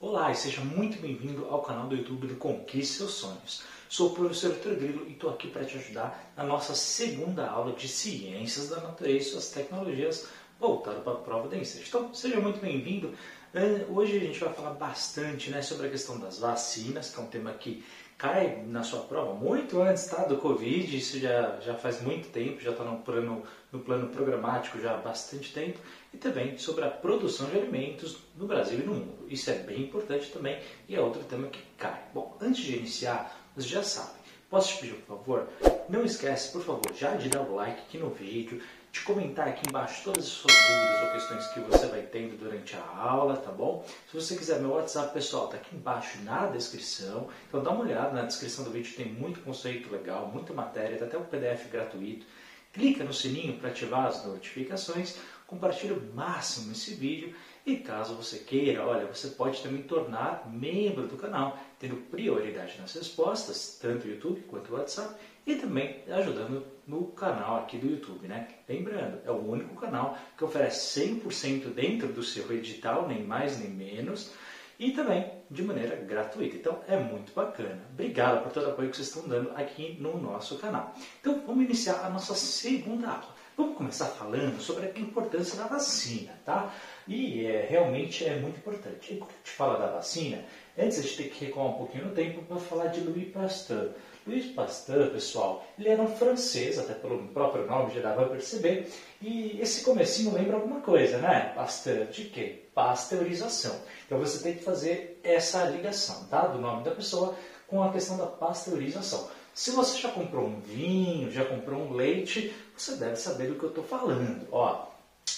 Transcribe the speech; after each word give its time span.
Olá 0.00 0.30
e 0.30 0.34
seja 0.36 0.60
muito 0.60 1.02
bem-vindo 1.02 1.46
ao 1.46 1.60
canal 1.60 1.88
do 1.88 1.96
YouTube 1.96 2.28
do 2.28 2.36
Conquiste 2.36 2.98
Seus 2.98 3.14
Sonhos. 3.14 3.64
Sou 3.88 4.10
o 4.10 4.14
professor 4.14 4.52
Vitor 4.52 4.74
e 4.80 5.12
estou 5.12 5.28
aqui 5.28 5.48
para 5.48 5.64
te 5.64 5.76
ajudar 5.76 6.32
na 6.36 6.44
nossa 6.44 6.72
segunda 6.72 7.48
aula 7.50 7.72
de 7.72 7.88
Ciências 7.88 8.68
da 8.68 8.76
Natureza 8.80 9.26
e 9.26 9.30
suas 9.32 9.50
tecnologias 9.50 10.28
voltado 10.60 11.00
para 11.00 11.14
a 11.14 11.16
prova 11.16 11.48
da 11.48 11.56
INSET. 11.56 11.88
Então, 11.88 12.14
seja 12.14 12.40
muito 12.40 12.60
bem-vindo. 12.60 13.12
Eh, 13.52 13.86
hoje 13.88 14.18
a 14.18 14.20
gente 14.20 14.38
vai 14.38 14.54
falar 14.54 14.74
bastante 14.74 15.50
né, 15.50 15.62
sobre 15.62 15.88
a 15.88 15.90
questão 15.90 16.16
das 16.20 16.38
vacinas, 16.38 17.10
que 17.10 17.18
é 17.18 17.22
um 17.24 17.26
tema 17.26 17.52
que 17.54 17.84
cai 18.18 18.64
na 18.66 18.82
sua 18.82 19.02
prova 19.02 19.32
muito 19.32 19.80
antes 19.80 20.06
tá, 20.06 20.24
do 20.24 20.38
Covid, 20.38 20.96
isso 20.96 21.20
já, 21.20 21.56
já 21.60 21.74
faz 21.74 22.02
muito 22.02 22.28
tempo, 22.30 22.60
já 22.60 22.72
está 22.72 22.82
no 22.82 22.98
plano, 22.98 23.44
no 23.70 23.78
plano 23.78 24.08
programático 24.08 24.80
já 24.80 24.94
há 24.94 24.96
bastante 24.96 25.52
tempo, 25.52 25.78
e 26.12 26.16
também 26.16 26.58
sobre 26.58 26.84
a 26.84 26.90
produção 26.90 27.48
de 27.48 27.58
alimentos 27.58 28.18
no 28.36 28.48
Brasil 28.48 28.80
e 28.80 28.82
no 28.82 28.94
mundo. 28.94 29.26
Isso 29.28 29.48
é 29.50 29.54
bem 29.54 29.82
importante 29.82 30.32
também 30.32 30.60
e 30.88 30.96
é 30.96 31.00
outro 31.00 31.22
tema 31.22 31.46
que 31.46 31.62
cai. 31.78 32.02
Bom, 32.12 32.36
antes 32.40 32.64
de 32.64 32.76
iniciar, 32.76 33.50
você 33.54 33.68
já 33.68 33.84
sabe, 33.84 34.18
posso 34.50 34.74
te 34.74 34.80
pedir 34.80 34.94
por 34.94 35.18
favor? 35.18 35.48
Não 35.88 36.04
esquece, 36.04 36.50
por 36.50 36.62
favor, 36.62 36.92
já 36.94 37.14
de 37.14 37.28
dar 37.28 37.42
o 37.42 37.54
like 37.54 37.82
aqui 37.82 37.98
no 37.98 38.10
vídeo, 38.10 38.60
de 38.92 39.00
comentar 39.00 39.48
aqui 39.48 39.68
embaixo 39.68 40.04
todas 40.04 40.24
as 40.24 40.30
suas 40.30 40.54
dúvidas 40.54 41.02
ou 41.02 41.12
questões 41.12 41.46
que 41.48 41.60
você 41.60 41.86
vai 41.86 42.02
tendo 42.02 42.38
durante 42.38 42.74
a 42.76 42.96
aula, 42.96 43.36
tá 43.36 43.50
bom? 43.50 43.84
Se 44.10 44.14
você 44.14 44.36
quiser, 44.36 44.60
meu 44.60 44.70
WhatsApp 44.70 45.12
pessoal 45.12 45.46
está 45.46 45.56
aqui 45.56 45.76
embaixo 45.76 46.18
na 46.22 46.46
descrição, 46.46 47.28
então 47.48 47.62
dá 47.62 47.70
uma 47.70 47.84
olhada 47.84 48.12
na 48.12 48.22
descrição 48.22 48.64
do 48.64 48.70
vídeo, 48.70 48.96
tem 48.96 49.06
muito 49.06 49.40
conceito 49.40 49.90
legal, 49.92 50.28
muita 50.28 50.52
matéria, 50.52 50.96
tem 50.96 51.06
até 51.06 51.18
um 51.18 51.24
PDF 51.24 51.70
gratuito. 51.70 52.26
Clica 52.72 53.02
no 53.02 53.12
sininho 53.12 53.58
para 53.58 53.70
ativar 53.70 54.06
as 54.06 54.24
notificações, 54.24 55.16
compartilhe 55.46 55.94
o 55.94 56.14
máximo 56.14 56.72
esse 56.72 56.94
vídeo 56.94 57.34
e 57.64 57.76
caso 57.76 58.14
você 58.14 58.38
queira, 58.38 58.86
olha, 58.86 59.06
você 59.06 59.28
pode 59.28 59.62
também 59.62 59.82
tornar 59.82 60.48
membro 60.50 61.06
do 61.06 61.16
canal, 61.16 61.58
tendo 61.78 61.96
prioridade 62.10 62.78
nas 62.78 62.94
respostas, 62.94 63.78
tanto 63.80 64.06
YouTube 64.06 64.42
quanto 64.42 64.74
WhatsApp, 64.74 65.14
e 65.48 65.56
também 65.56 66.04
ajudando 66.10 66.62
no 66.86 67.06
canal 67.06 67.56
aqui 67.56 67.78
do 67.78 67.88
YouTube, 67.88 68.28
né? 68.28 68.48
Lembrando, 68.68 69.18
é 69.24 69.30
o 69.30 69.50
único 69.50 69.74
canal 69.76 70.18
que 70.36 70.44
oferece 70.44 71.00
100% 71.00 71.72
dentro 71.72 72.08
do 72.08 72.22
seu 72.22 72.52
edital, 72.52 73.08
nem 73.08 73.24
mais 73.24 73.58
nem 73.58 73.70
menos, 73.70 74.30
e 74.78 74.90
também 74.90 75.32
de 75.50 75.62
maneira 75.62 75.96
gratuita. 75.96 76.54
Então 76.54 76.80
é 76.86 76.98
muito 76.98 77.32
bacana. 77.32 77.80
Obrigado 77.94 78.42
por 78.42 78.52
todo 78.52 78.66
o 78.66 78.70
apoio 78.72 78.90
que 78.90 78.96
vocês 78.96 79.08
estão 79.08 79.26
dando 79.26 79.50
aqui 79.56 79.96
no 79.98 80.20
nosso 80.20 80.58
canal. 80.58 80.94
Então 81.18 81.42
vamos 81.46 81.64
iniciar 81.64 82.04
a 82.04 82.10
nossa 82.10 82.34
segunda 82.34 83.08
aula. 83.08 83.34
Vamos 83.56 83.76
começar 83.76 84.04
falando 84.04 84.60
sobre 84.60 84.86
a 84.86 85.00
importância 85.00 85.56
da 85.56 85.66
vacina, 85.66 86.32
tá? 86.44 86.72
E 87.08 87.44
é, 87.44 87.66
realmente 87.68 88.24
é 88.24 88.38
muito 88.38 88.58
importante. 88.58 89.14
E 89.14 89.16
quando 89.16 89.30
a 89.30 89.36
gente 89.38 89.50
fala 89.50 89.78
da 89.78 89.86
vacina, 89.92 90.44
antes 90.78 90.98
a 90.98 91.02
gente 91.02 91.16
tem 91.16 91.28
que 91.30 91.46
recuar 91.46 91.66
um 91.68 91.72
pouquinho 91.72 92.04
no 92.04 92.14
tempo 92.14 92.42
para 92.42 92.58
falar 92.58 92.88
de 92.88 93.00
Louis 93.00 93.32
Pasteur. 93.32 93.94
Louis 94.28 94.44
Pasteur, 94.52 95.10
pessoal, 95.10 95.66
ele 95.78 95.88
era 95.88 96.02
um 96.02 96.14
francês, 96.14 96.78
até 96.78 96.92
pelo 96.92 97.28
próprio 97.28 97.66
nome 97.66 97.94
já 97.94 98.02
dava 98.02 98.26
para 98.26 98.34
perceber, 98.34 98.92
e 99.22 99.58
esse 99.58 99.82
comecinho 99.82 100.34
lembra 100.34 100.56
alguma 100.56 100.82
coisa, 100.82 101.16
né? 101.16 101.50
Pasteur 101.54 102.04
de 102.08 102.24
quê? 102.24 102.64
Pasteurização. 102.74 103.80
Então 104.04 104.18
você 104.18 104.42
tem 104.42 104.56
que 104.56 104.62
fazer 104.62 105.18
essa 105.24 105.64
ligação, 105.64 106.24
tá? 106.24 106.46
Do 106.46 106.58
nome 106.58 106.84
da 106.84 106.90
pessoa 106.90 107.34
com 107.66 107.82
a 107.82 107.90
questão 107.90 108.18
da 108.18 108.26
pasteurização. 108.26 109.30
Se 109.54 109.70
você 109.70 109.98
já 109.98 110.10
comprou 110.10 110.46
um 110.46 110.60
vinho, 110.60 111.30
já 111.30 111.46
comprou 111.46 111.80
um 111.80 111.94
leite, 111.94 112.54
você 112.76 112.96
deve 112.96 113.16
saber 113.16 113.48
do 113.48 113.54
que 113.54 113.64
eu 113.64 113.70
estou 113.70 113.84
falando. 113.84 114.46
Ó, 114.52 114.88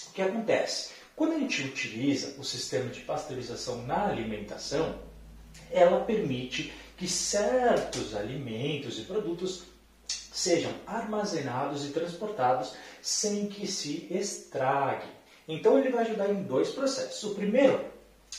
o 0.08 0.12
que 0.12 0.20
acontece? 0.20 0.91
Quando 1.14 1.34
a 1.34 1.38
gente 1.38 1.62
utiliza 1.62 2.34
o 2.41 2.44
sistema 2.44 2.91
de 2.91 3.02
pasteurização 3.02 3.86
na 3.86 4.08
alimentação, 4.08 4.98
ela 5.70 6.05
permite 6.05 6.72
que 6.97 7.08
certos 7.08 8.14
alimentos 8.14 8.98
e 8.98 9.03
produtos 9.03 9.62
sejam 10.06 10.72
armazenados 10.86 11.84
e 11.86 11.92
transportados 11.92 12.74
sem 13.01 13.46
que 13.46 13.67
se 13.67 14.07
estrague. 14.11 15.08
Então 15.48 15.79
ele 15.79 15.90
vai 15.90 16.05
ajudar 16.05 16.30
em 16.30 16.42
dois 16.42 16.70
processos. 16.70 17.23
O 17.24 17.34
primeiro 17.34 17.84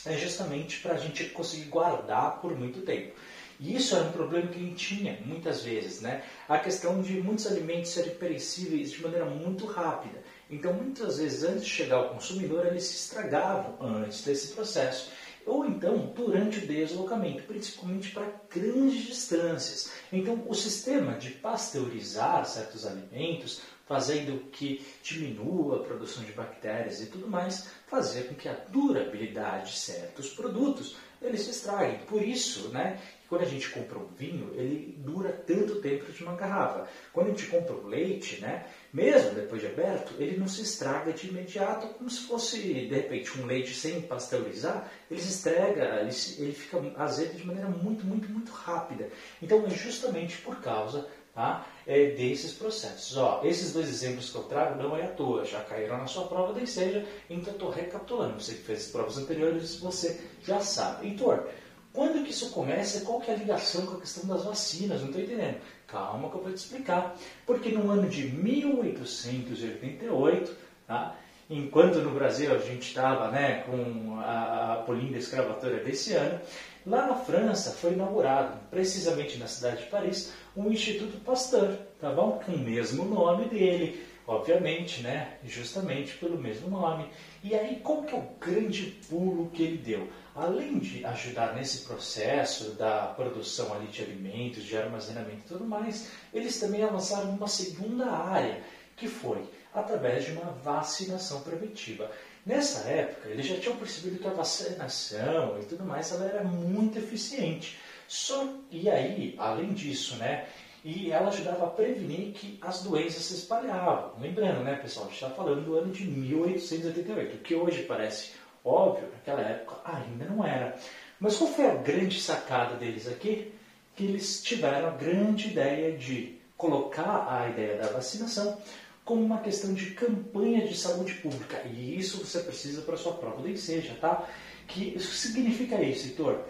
é 0.06 0.16
justamente 0.16 0.80
para 0.80 0.94
a 0.94 0.98
gente 0.98 1.26
conseguir 1.26 1.64
guardar 1.64 2.40
por 2.40 2.56
muito 2.56 2.80
tempo. 2.82 3.14
E 3.60 3.76
isso 3.76 3.94
era 3.94 4.06
um 4.06 4.12
problema 4.12 4.48
que 4.48 4.58
a 4.58 4.62
gente 4.62 4.96
tinha 4.96 5.20
muitas 5.24 5.62
vezes, 5.62 6.00
né? 6.00 6.24
A 6.48 6.58
questão 6.58 7.00
de 7.00 7.20
muitos 7.20 7.46
alimentos 7.46 7.92
serem 7.92 8.14
perecíveis 8.14 8.90
de 8.90 9.00
maneira 9.00 9.24
muito 9.24 9.66
rápida. 9.66 10.20
Então, 10.50 10.72
muitas 10.72 11.18
vezes, 11.18 11.44
antes 11.44 11.64
de 11.64 11.70
chegar 11.70 11.96
ao 11.96 12.08
consumidor, 12.08 12.66
eles 12.66 12.84
se 12.84 12.96
estragavam 12.96 13.76
antes 13.80 14.24
desse 14.24 14.48
processo 14.48 15.10
ou 15.46 15.64
então 15.64 16.12
durante 16.14 16.58
o 16.58 16.66
deslocamento, 16.66 17.42
principalmente 17.44 18.10
para 18.10 18.32
grandes 18.50 19.06
distâncias. 19.06 19.92
Então, 20.12 20.44
o 20.46 20.54
sistema 20.54 21.14
de 21.14 21.30
pasteurizar 21.30 22.44
certos 22.44 22.86
alimentos, 22.86 23.62
fazendo 23.86 24.50
que 24.50 24.84
diminua 25.02 25.76
a 25.76 25.82
produção 25.84 26.24
de 26.24 26.32
bactérias 26.32 27.00
e 27.00 27.06
tudo 27.06 27.28
mais, 27.28 27.68
fazia 27.86 28.24
com 28.24 28.34
que 28.34 28.48
a 28.48 28.54
durabilidade 28.54 29.72
de 29.72 29.78
certos 29.78 30.30
produtos 30.30 30.96
eles 31.20 31.42
se 31.42 31.50
estraguem. 31.50 32.00
Por 32.06 32.22
isso, 32.22 32.68
né, 32.68 33.00
quando 33.28 33.42
a 33.42 33.48
gente 33.48 33.68
compra 33.70 33.98
um 33.98 34.06
vinho, 34.08 34.52
ele 34.54 34.96
dura 34.98 35.32
tanto 35.32 35.76
tempo 35.76 36.10
de 36.10 36.22
uma 36.22 36.34
garrafa. 36.34 36.88
Quando 37.12 37.28
a 37.28 37.30
gente 37.30 37.46
compra 37.46 37.74
um 37.74 37.86
leite, 37.86 38.40
né, 38.40 38.66
mesmo 38.92 39.30
depois 39.30 39.60
de 39.60 39.68
aberto, 39.68 40.14
ele 40.18 40.36
não 40.36 40.46
se 40.46 40.60
estraga 40.60 41.12
de 41.12 41.28
imediato, 41.28 41.88
como 41.94 42.10
se 42.10 42.20
fosse, 42.26 42.58
de 42.60 42.94
repente, 42.94 43.40
um 43.40 43.46
leite 43.46 43.74
sem 43.74 44.02
pasteurizar, 44.02 44.90
ele 45.10 45.20
se 45.20 45.30
estraga, 45.30 46.00
ele, 46.00 46.10
ele 46.38 46.52
fica 46.52 46.78
azedo 46.96 47.36
de 47.36 47.46
maneira 47.46 47.68
muito, 47.68 48.04
muito, 48.04 48.28
muito 48.28 48.52
rápida. 48.52 49.08
Então, 49.40 49.64
é 49.66 49.70
justamente 49.70 50.38
por 50.38 50.60
causa 50.60 51.08
tá, 51.34 51.66
é, 51.86 52.10
desses 52.10 52.52
processos. 52.52 53.16
Ó, 53.16 53.40
esses 53.44 53.72
dois 53.72 53.88
exemplos 53.88 54.30
que 54.30 54.36
eu 54.36 54.42
trago 54.42 54.82
não 54.82 54.94
é 54.94 55.04
à 55.04 55.08
toa, 55.08 55.44
já 55.44 55.62
caíram 55.62 55.96
na 55.96 56.06
sua 56.06 56.26
prova, 56.26 56.52
nem 56.52 56.66
seja, 56.66 57.04
então 57.30 57.54
estou 57.54 57.70
recapitulando. 57.70 58.40
Você 58.40 58.54
que 58.54 58.62
fez 58.62 58.86
as 58.86 58.90
provas 58.90 59.16
anteriores, 59.16 59.76
você 59.76 60.20
já 60.42 60.60
sabe. 60.60 61.08
Heitor, 61.08 61.48
quando 61.92 62.24
que 62.24 62.30
isso 62.30 62.50
começa 62.50 63.04
qual 63.04 63.20
que 63.20 63.30
é 63.30 63.34
a 63.34 63.36
ligação 63.36 63.84
com 63.84 63.96
a 63.96 64.00
questão 64.00 64.26
das 64.26 64.44
vacinas? 64.44 65.00
Não 65.00 65.08
estou 65.08 65.22
entendendo. 65.22 65.58
Calma 65.86 66.30
que 66.30 66.36
eu 66.36 66.42
vou 66.42 66.50
te 66.52 66.56
explicar. 66.56 67.14
Porque 67.46 67.68
no 67.70 67.90
ano 67.90 68.08
de 68.08 68.28
1888, 68.28 70.56
tá, 70.86 71.14
enquanto 71.50 71.98
no 71.98 72.12
Brasil 72.12 72.54
a 72.54 72.58
gente 72.58 72.88
estava 72.88 73.30
né, 73.30 73.64
com 73.64 74.18
a, 74.20 74.72
a 74.72 74.76
polinda 74.84 75.18
escravatória 75.18 75.84
desse 75.84 76.14
ano, 76.14 76.40
lá 76.86 77.06
na 77.06 77.16
França 77.16 77.72
foi 77.72 77.92
inaugurado, 77.92 78.58
precisamente 78.70 79.36
na 79.36 79.46
cidade 79.46 79.82
de 79.82 79.90
Paris, 79.90 80.32
um 80.56 80.72
Instituto 80.72 81.18
Pasteur, 81.18 81.76
tá 82.00 82.10
bom? 82.10 82.40
Com 82.44 82.52
o 82.52 82.58
mesmo 82.58 83.04
nome 83.04 83.50
dele 83.50 84.02
obviamente, 84.26 85.02
né? 85.02 85.38
Justamente 85.44 86.16
pelo 86.18 86.38
mesmo 86.38 86.68
nome. 86.68 87.08
E 87.42 87.54
aí, 87.54 87.80
qual 87.82 88.02
que 88.02 88.14
é 88.14 88.18
o 88.18 88.28
grande 88.40 88.98
pulo 89.08 89.50
que 89.50 89.62
ele 89.62 89.78
deu? 89.78 90.08
Além 90.34 90.78
de 90.78 91.04
ajudar 91.04 91.54
nesse 91.54 91.84
processo 91.84 92.70
da 92.72 93.08
produção 93.08 93.74
ali 93.74 93.86
de 93.88 94.02
alimentos, 94.02 94.64
de 94.64 94.76
armazenamento 94.76 95.42
e 95.44 95.48
tudo 95.48 95.64
mais, 95.64 96.10
eles 96.32 96.58
também 96.58 96.82
avançaram 96.82 97.32
numa 97.32 97.48
segunda 97.48 98.10
área, 98.10 98.62
que 98.96 99.08
foi 99.08 99.44
através 99.74 100.24
de 100.24 100.32
uma 100.32 100.52
vacinação 100.52 101.40
preventiva. 101.40 102.10
Nessa 102.44 102.88
época, 102.88 103.28
eles 103.28 103.46
já 103.46 103.56
tinham 103.56 103.76
percebido 103.76 104.18
que 104.18 104.26
a 104.26 104.32
vacinação 104.32 105.60
e 105.60 105.64
tudo 105.64 105.84
mais 105.84 106.10
ela 106.10 106.26
era 106.26 106.44
muito 106.44 106.98
eficiente. 106.98 107.78
Só 108.08 108.46
e 108.70 108.90
aí, 108.90 109.34
além 109.38 109.72
disso, 109.72 110.16
né, 110.16 110.46
e 110.84 111.12
ela 111.12 111.28
ajudava 111.28 111.66
a 111.66 111.70
prevenir 111.70 112.32
que 112.32 112.58
as 112.60 112.82
doenças 112.82 113.22
se 113.24 113.34
espalhavam. 113.34 114.12
Lembrando, 114.20 114.64
né, 114.64 114.74
pessoal, 114.76 115.06
a 115.06 115.08
gente 115.08 115.22
está 115.22 115.34
falando 115.34 115.64
do 115.64 115.76
ano 115.76 115.92
de 115.92 116.04
1888, 116.04 117.36
o 117.36 117.38
que 117.38 117.54
hoje 117.54 117.82
parece 117.82 118.32
óbvio, 118.64 119.08
naquela 119.12 119.42
época 119.42 119.76
ainda 119.84 120.24
não 120.24 120.44
era. 120.44 120.76
Mas 121.20 121.36
qual 121.36 121.50
foi 121.50 121.66
a 121.66 121.74
grande 121.74 122.20
sacada 122.20 122.76
deles 122.76 123.06
aqui? 123.06 123.52
Que 123.94 124.04
eles 124.04 124.42
tiveram 124.42 124.88
a 124.88 124.90
grande 124.92 125.48
ideia 125.48 125.96
de 125.96 126.36
colocar 126.56 127.26
a 127.28 127.48
ideia 127.48 127.76
da 127.76 127.88
vacinação 127.88 128.58
como 129.04 129.22
uma 129.22 129.38
questão 129.38 129.74
de 129.74 129.90
campanha 129.92 130.66
de 130.66 130.76
saúde 130.76 131.14
pública. 131.14 131.60
E 131.64 131.98
isso 131.98 132.24
você 132.24 132.40
precisa 132.40 132.82
para 132.82 132.96
sua 132.96 133.12
prova 133.12 133.42
do 133.42 133.56
seja, 133.56 133.96
tá? 134.00 134.28
Que 134.66 134.94
isso 134.96 135.12
significa 135.14 135.80
isso, 135.82 136.06
Heitor? 136.06 136.40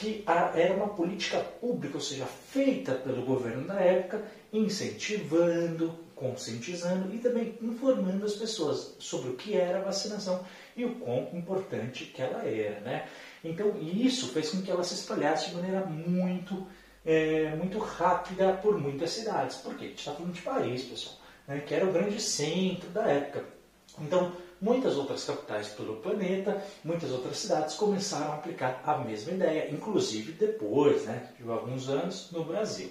Que 0.00 0.24
era 0.26 0.72
uma 0.72 0.88
política 0.88 1.40
pública, 1.60 1.96
ou 1.96 2.00
seja, 2.00 2.24
feita 2.24 2.94
pelo 2.94 3.22
governo 3.22 3.66
da 3.66 3.78
época, 3.78 4.24
incentivando, 4.50 5.94
conscientizando 6.14 7.14
e 7.14 7.18
também 7.18 7.58
informando 7.60 8.24
as 8.24 8.32
pessoas 8.32 8.96
sobre 8.98 9.28
o 9.28 9.36
que 9.36 9.54
era 9.54 9.78
a 9.78 9.82
vacinação 9.82 10.42
e 10.74 10.86
o 10.86 10.94
quão 10.94 11.28
importante 11.34 12.06
que 12.06 12.22
ela 12.22 12.42
era. 12.46 12.80
Né? 12.80 13.08
Então, 13.44 13.74
isso 13.78 14.28
fez 14.28 14.48
com 14.48 14.62
que 14.62 14.70
ela 14.70 14.82
se 14.82 14.94
espalhasse 14.94 15.50
de 15.50 15.56
maneira 15.56 15.84
muito, 15.84 16.66
é, 17.04 17.54
muito 17.56 17.78
rápida 17.78 18.54
por 18.54 18.80
muitas 18.80 19.10
cidades. 19.10 19.58
Por 19.58 19.74
quê? 19.74 19.84
A 19.84 19.88
gente 19.88 19.98
está 19.98 20.12
falando 20.12 20.32
de 20.32 20.40
Paris, 20.40 20.82
pessoal, 20.82 21.16
né? 21.46 21.60
que 21.60 21.74
era 21.74 21.84
o 21.84 21.92
grande 21.92 22.18
centro 22.22 22.88
da 22.88 23.02
época. 23.02 23.44
Então, 23.98 24.32
muitas 24.60 24.96
outras 24.96 25.24
capitais 25.24 25.68
pelo 25.68 25.96
planeta, 25.96 26.62
muitas 26.84 27.10
outras 27.10 27.38
cidades 27.38 27.74
começaram 27.74 28.32
a 28.32 28.34
aplicar 28.34 28.82
a 28.84 28.98
mesma 28.98 29.32
ideia, 29.32 29.70
inclusive 29.70 30.32
depois 30.32 31.04
né, 31.04 31.28
de 31.38 31.48
alguns 31.50 31.88
anos 31.88 32.30
no 32.30 32.44
Brasil. 32.44 32.90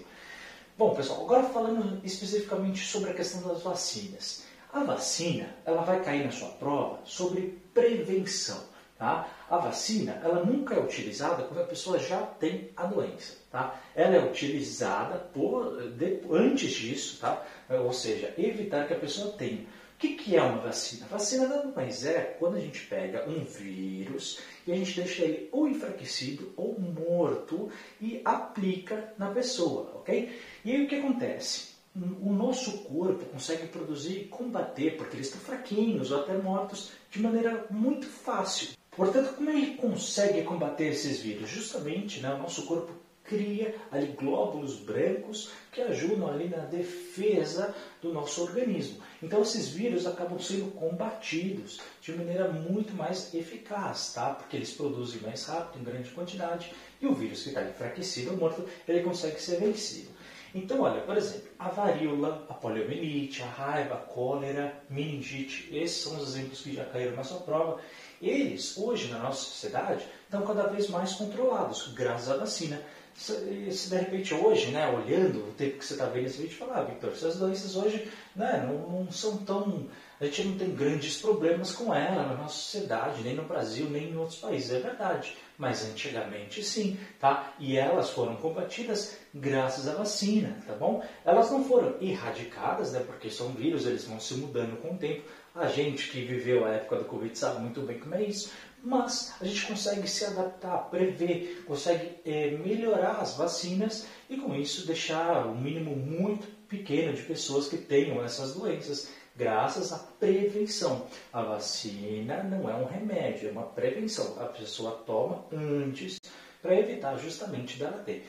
Bom, 0.77 0.95
pessoal, 0.95 1.25
agora 1.25 1.43
falando 1.43 1.99
especificamente 2.05 2.85
sobre 2.85 3.11
a 3.11 3.13
questão 3.13 3.41
das 3.41 3.61
vacinas. 3.61 4.43
A 4.71 4.83
vacina, 4.83 5.55
ela 5.65 5.81
vai 5.81 6.01
cair 6.01 6.23
na 6.23 6.31
sua 6.31 6.49
prova 6.49 6.99
sobre 7.03 7.59
prevenção. 7.73 8.69
Tá? 8.97 9.29
A 9.49 9.57
vacina, 9.57 10.19
ela 10.23 10.43
nunca 10.43 10.75
é 10.75 10.79
utilizada 10.79 11.43
quando 11.43 11.61
a 11.61 11.67
pessoa 11.67 11.97
já 11.97 12.21
tem 12.21 12.69
a 12.75 12.85
doença. 12.85 13.37
Tá? 13.49 13.79
Ela 13.95 14.15
é 14.15 14.23
utilizada 14.23 15.17
por, 15.33 15.89
de, 15.91 16.21
antes 16.29 16.71
disso, 16.71 17.17
tá? 17.19 17.45
ou 17.69 17.93
seja, 17.93 18.33
evitar 18.37 18.87
que 18.87 18.93
a 18.93 18.99
pessoa 18.99 19.31
tenha. 19.33 19.65
O 19.99 20.01
que, 20.01 20.15
que 20.15 20.37
é 20.37 20.41
uma 20.41 20.61
vacina? 20.61 21.05
Vacina 21.07 21.45
nada 21.45 21.73
mais 21.75 22.05
é 22.05 22.21
quando 22.39 22.55
a 22.55 22.59
gente 22.61 22.85
pega 22.85 23.27
um 23.27 23.43
vírus 23.43 24.39
e 24.65 24.71
a 24.71 24.75
gente 24.77 24.95
deixa 24.95 25.25
ele 25.25 25.49
ou 25.51 25.67
enfraquecido 25.67 26.53
ou 26.55 26.79
morto 26.79 27.69
e 27.99 28.21
aplica 28.23 29.13
na 29.17 29.29
pessoa, 29.31 29.91
ok? 29.95 30.39
E 30.63 30.71
aí 30.71 30.85
o 30.85 30.87
que 30.87 30.95
acontece? 30.95 31.77
o 32.21 32.31
nosso 32.31 32.83
corpo 32.83 33.25
consegue 33.25 33.67
produzir 33.67 34.21
e 34.21 34.25
combater, 34.27 34.95
porque 34.95 35.17
eles 35.17 35.27
estão 35.27 35.41
fraquinhos 35.41 36.11
ou 36.11 36.21
até 36.21 36.37
mortos, 36.37 36.91
de 37.11 37.21
maneira 37.21 37.65
muito 37.69 38.07
fácil. 38.07 38.69
Portanto, 38.91 39.35
como 39.35 39.49
ele 39.49 39.75
consegue 39.75 40.43
combater 40.43 40.91
esses 40.91 41.19
vírus? 41.19 41.49
Justamente, 41.49 42.21
né, 42.21 42.33
o 42.33 42.37
nosso 42.37 42.65
corpo 42.65 42.93
cria 43.29 43.75
ali 43.91 44.07
glóbulos 44.07 44.77
brancos 44.79 45.51
que 45.71 45.79
ajudam 45.81 46.27
ali 46.27 46.49
na 46.49 46.65
defesa 46.65 47.73
do 48.01 48.11
nosso 48.11 48.41
organismo. 48.41 49.01
Então 49.21 49.41
esses 49.41 49.69
vírus 49.69 50.07
acabam 50.07 50.39
sendo 50.39 50.71
combatidos 50.71 51.79
de 52.01 52.11
maneira 52.13 52.49
muito 52.49 52.93
mais 52.95 53.33
eficaz, 53.33 54.13
tá? 54.13 54.31
Porque 54.31 54.57
eles 54.57 54.71
produzem 54.71 55.21
mais 55.21 55.45
rápido, 55.45 55.79
em 55.79 55.83
grande 55.83 56.09
quantidade, 56.09 56.73
e 56.99 57.05
o 57.05 57.13
vírus 57.13 57.43
que 57.43 57.49
está 57.49 57.63
enfraquecido 57.63 58.31
ou 58.31 58.37
morto, 58.37 58.67
ele 58.87 59.03
consegue 59.03 59.39
ser 59.39 59.59
vencido. 59.59 60.09
Então, 60.53 60.81
olha, 60.81 61.01
por 61.01 61.15
exemplo, 61.15 61.47
a 61.59 61.69
varíola, 61.69 62.43
a 62.49 62.55
poliomielite, 62.55 63.43
a 63.43 63.45
raiva, 63.45 63.93
a 63.93 63.97
cólera, 63.97 64.81
meningite, 64.89 65.69
esses 65.71 66.01
são 66.01 66.17
os 66.17 66.29
exemplos 66.29 66.61
que 66.61 66.73
já 66.73 66.85
caíram 66.85 67.15
na 67.15 67.23
sua 67.23 67.39
prova. 67.41 67.79
Eles, 68.19 68.75
hoje 68.75 69.09
na 69.11 69.19
nossa 69.19 69.43
sociedade, 69.43 70.07
estão 70.23 70.41
cada 70.41 70.63
vez 70.67 70.89
mais 70.89 71.13
controlados, 71.13 71.93
graças 71.93 72.29
à 72.31 72.37
vacina. 72.37 72.81
Se, 73.19 73.69
se 73.73 73.89
de 73.89 73.97
repente 73.97 74.33
hoje, 74.33 74.71
né, 74.71 74.87
olhando 74.87 75.49
o 75.49 75.51
tempo 75.51 75.77
que 75.77 75.85
você 75.85 75.93
está 75.93 76.05
vendo 76.05 76.27
esse 76.27 76.41
vídeo, 76.41 76.57
falar, 76.57 76.79
ah, 76.79 76.83
Victor, 76.85 77.11
essas 77.11 77.37
doenças 77.37 77.75
hoje 77.75 78.09
né, 78.33 78.65
não, 78.65 79.03
não 79.03 79.11
são 79.11 79.37
tão. 79.39 79.89
A 80.21 80.25
gente 80.25 80.43
não 80.45 80.57
tem 80.57 80.73
grandes 80.73 81.17
problemas 81.21 81.73
com 81.73 81.93
ela 81.93 82.23
na 82.27 82.35
nossa 82.35 82.55
sociedade, 82.55 83.21
nem 83.21 83.35
no 83.35 83.43
Brasil, 83.43 83.89
nem 83.89 84.11
em 84.11 84.15
outros 84.15 84.39
países. 84.39 84.71
É 84.71 84.79
verdade 84.79 85.35
mas 85.59 85.85
antigamente 85.85 86.63
sim, 86.63 86.97
tá? 87.19 87.53
E 87.59 87.77
elas 87.77 88.11
foram 88.11 88.37
combatidas 88.37 89.19
graças 89.33 89.89
à 89.89 89.93
vacina, 89.93 90.57
tá 90.65 90.73
bom? 90.73 91.03
Elas 91.25 91.51
não 91.51 91.65
foram 91.65 91.97
erradicadas, 91.99 92.93
né? 92.93 93.01
Porque 93.05 93.29
são 93.29 93.49
vírus, 93.49 93.85
eles 93.85 94.05
vão 94.05 94.21
se 94.21 94.35
mudando 94.35 94.81
com 94.81 94.93
o 94.93 94.97
tempo. 94.97 95.23
A 95.53 95.67
gente 95.67 96.09
que 96.09 96.21
viveu 96.21 96.65
a 96.65 96.69
época 96.69 96.95
do 96.95 97.05
Covid 97.05 97.37
sabe 97.37 97.59
muito 97.59 97.81
bem 97.81 97.99
como 97.99 98.15
é 98.15 98.23
isso. 98.23 98.53
Mas 98.81 99.33
a 99.41 99.45
gente 99.45 99.65
consegue 99.65 100.07
se 100.07 100.23
adaptar, 100.25 100.89
prever, 100.89 101.63
consegue 101.67 102.15
é, 102.25 102.51
melhorar 102.51 103.19
as 103.19 103.35
vacinas 103.35 104.05
e 104.29 104.37
com 104.37 104.55
isso 104.55 104.87
deixar 104.87 105.47
um 105.47 105.59
mínimo 105.59 105.95
muito 105.95 106.47
pequeno 106.67 107.13
de 107.13 107.23
pessoas 107.23 107.67
que 107.67 107.77
tenham 107.77 108.23
essas 108.23 108.53
doenças 108.53 109.09
graças 109.35 109.91
à 109.91 109.97
prevenção. 109.97 111.07
A 111.31 111.41
vacina 111.41 112.43
não 112.43 112.69
é 112.69 112.75
um 112.75 112.85
remédio, 112.85 113.49
é 113.49 113.51
uma 113.51 113.63
prevenção. 113.63 114.35
A 114.39 114.45
pessoa 114.45 115.03
toma 115.05 115.45
antes 115.51 116.19
para 116.61 116.77
evitar 116.77 117.17
justamente 117.17 117.77
dela 117.77 118.03
ter. 118.05 118.27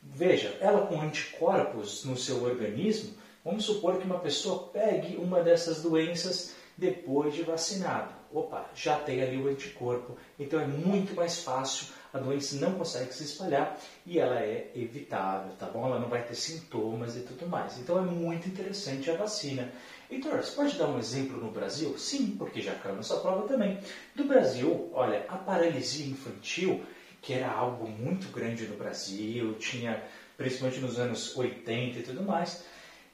Veja, 0.00 0.56
ela 0.60 0.86
com 0.86 1.00
anticorpos 1.00 2.04
no 2.04 2.16
seu 2.16 2.42
organismo, 2.42 3.14
vamos 3.44 3.64
supor 3.64 3.98
que 3.98 4.06
uma 4.06 4.18
pessoa 4.18 4.68
pegue 4.68 5.16
uma 5.16 5.42
dessas 5.42 5.82
doenças 5.82 6.54
depois 6.76 7.34
de 7.34 7.42
vacinado. 7.42 8.21
Opa, 8.34 8.66
já 8.74 8.96
tem 8.96 9.20
ali 9.20 9.36
o 9.36 9.46
anticorpo, 9.46 10.16
então 10.38 10.58
é 10.58 10.64
muito 10.66 11.14
mais 11.14 11.38
fácil, 11.42 11.86
a 12.14 12.18
doença 12.18 12.56
não 12.56 12.72
consegue 12.72 13.12
se 13.12 13.24
espalhar 13.24 13.78
e 14.06 14.18
ela 14.18 14.38
é 14.40 14.70
evitável, 14.74 15.52
tá 15.52 15.66
bom? 15.66 15.86
Ela 15.86 15.98
não 15.98 16.08
vai 16.08 16.22
ter 16.22 16.34
sintomas 16.34 17.14
e 17.14 17.20
tudo 17.20 17.46
mais. 17.46 17.76
Então 17.76 17.98
é 17.98 18.02
muito 18.02 18.48
interessante 18.48 19.10
a 19.10 19.14
vacina. 19.14 19.70
Heitor, 20.10 20.42
você 20.42 20.50
pode 20.50 20.76
dar 20.76 20.86
um 20.86 20.98
exemplo 20.98 21.38
no 21.38 21.50
Brasil? 21.50 21.94
Sim, 21.98 22.34
porque 22.38 22.62
já 22.62 22.74
caiu 22.74 22.96
nessa 22.96 23.16
prova 23.18 23.42
também. 23.42 23.76
No 24.14 24.24
Brasil, 24.24 24.88
olha, 24.92 25.22
a 25.28 25.36
paralisia 25.36 26.06
infantil, 26.06 26.80
que 27.20 27.34
era 27.34 27.50
algo 27.50 27.86
muito 27.86 28.30
grande 28.30 28.66
no 28.66 28.74
Brasil, 28.74 29.54
tinha 29.58 30.00
principalmente 30.38 30.80
nos 30.80 30.98
anos 30.98 31.36
80 31.36 31.98
e 31.98 32.02
tudo 32.02 32.22
mais, 32.22 32.58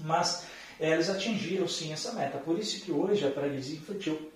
mas 0.00 0.46
eles 0.80 1.10
atingiram 1.10 1.68
sim 1.68 1.92
essa 1.92 2.12
meta. 2.12 2.38
Por 2.38 2.58
isso 2.58 2.82
que 2.82 2.90
hoje 2.90 3.26
a 3.26 3.30
paralisia 3.30 3.76
infantil 3.76 4.32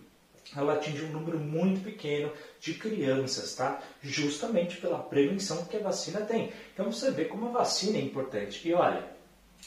ela 0.57 0.75
atinge 0.75 1.05
um 1.05 1.13
número 1.13 1.39
muito 1.39 1.83
pequeno 1.83 2.33
de 2.61 2.75
crianças, 2.75 3.55
tá? 3.55 3.81
Justamente 4.03 4.77
pela 4.79 4.99
prevenção 4.99 5.65
que 5.65 5.77
a 5.77 5.81
vacina 5.81 6.21
tem. 6.23 6.53
Então 6.73 6.91
você 6.91 7.11
vê 7.11 7.25
como 7.25 7.49
a 7.49 7.53
vacina 7.53 7.99
é 7.99 8.01
importante. 8.01 8.69
E 8.69 8.75
olha, 8.75 9.05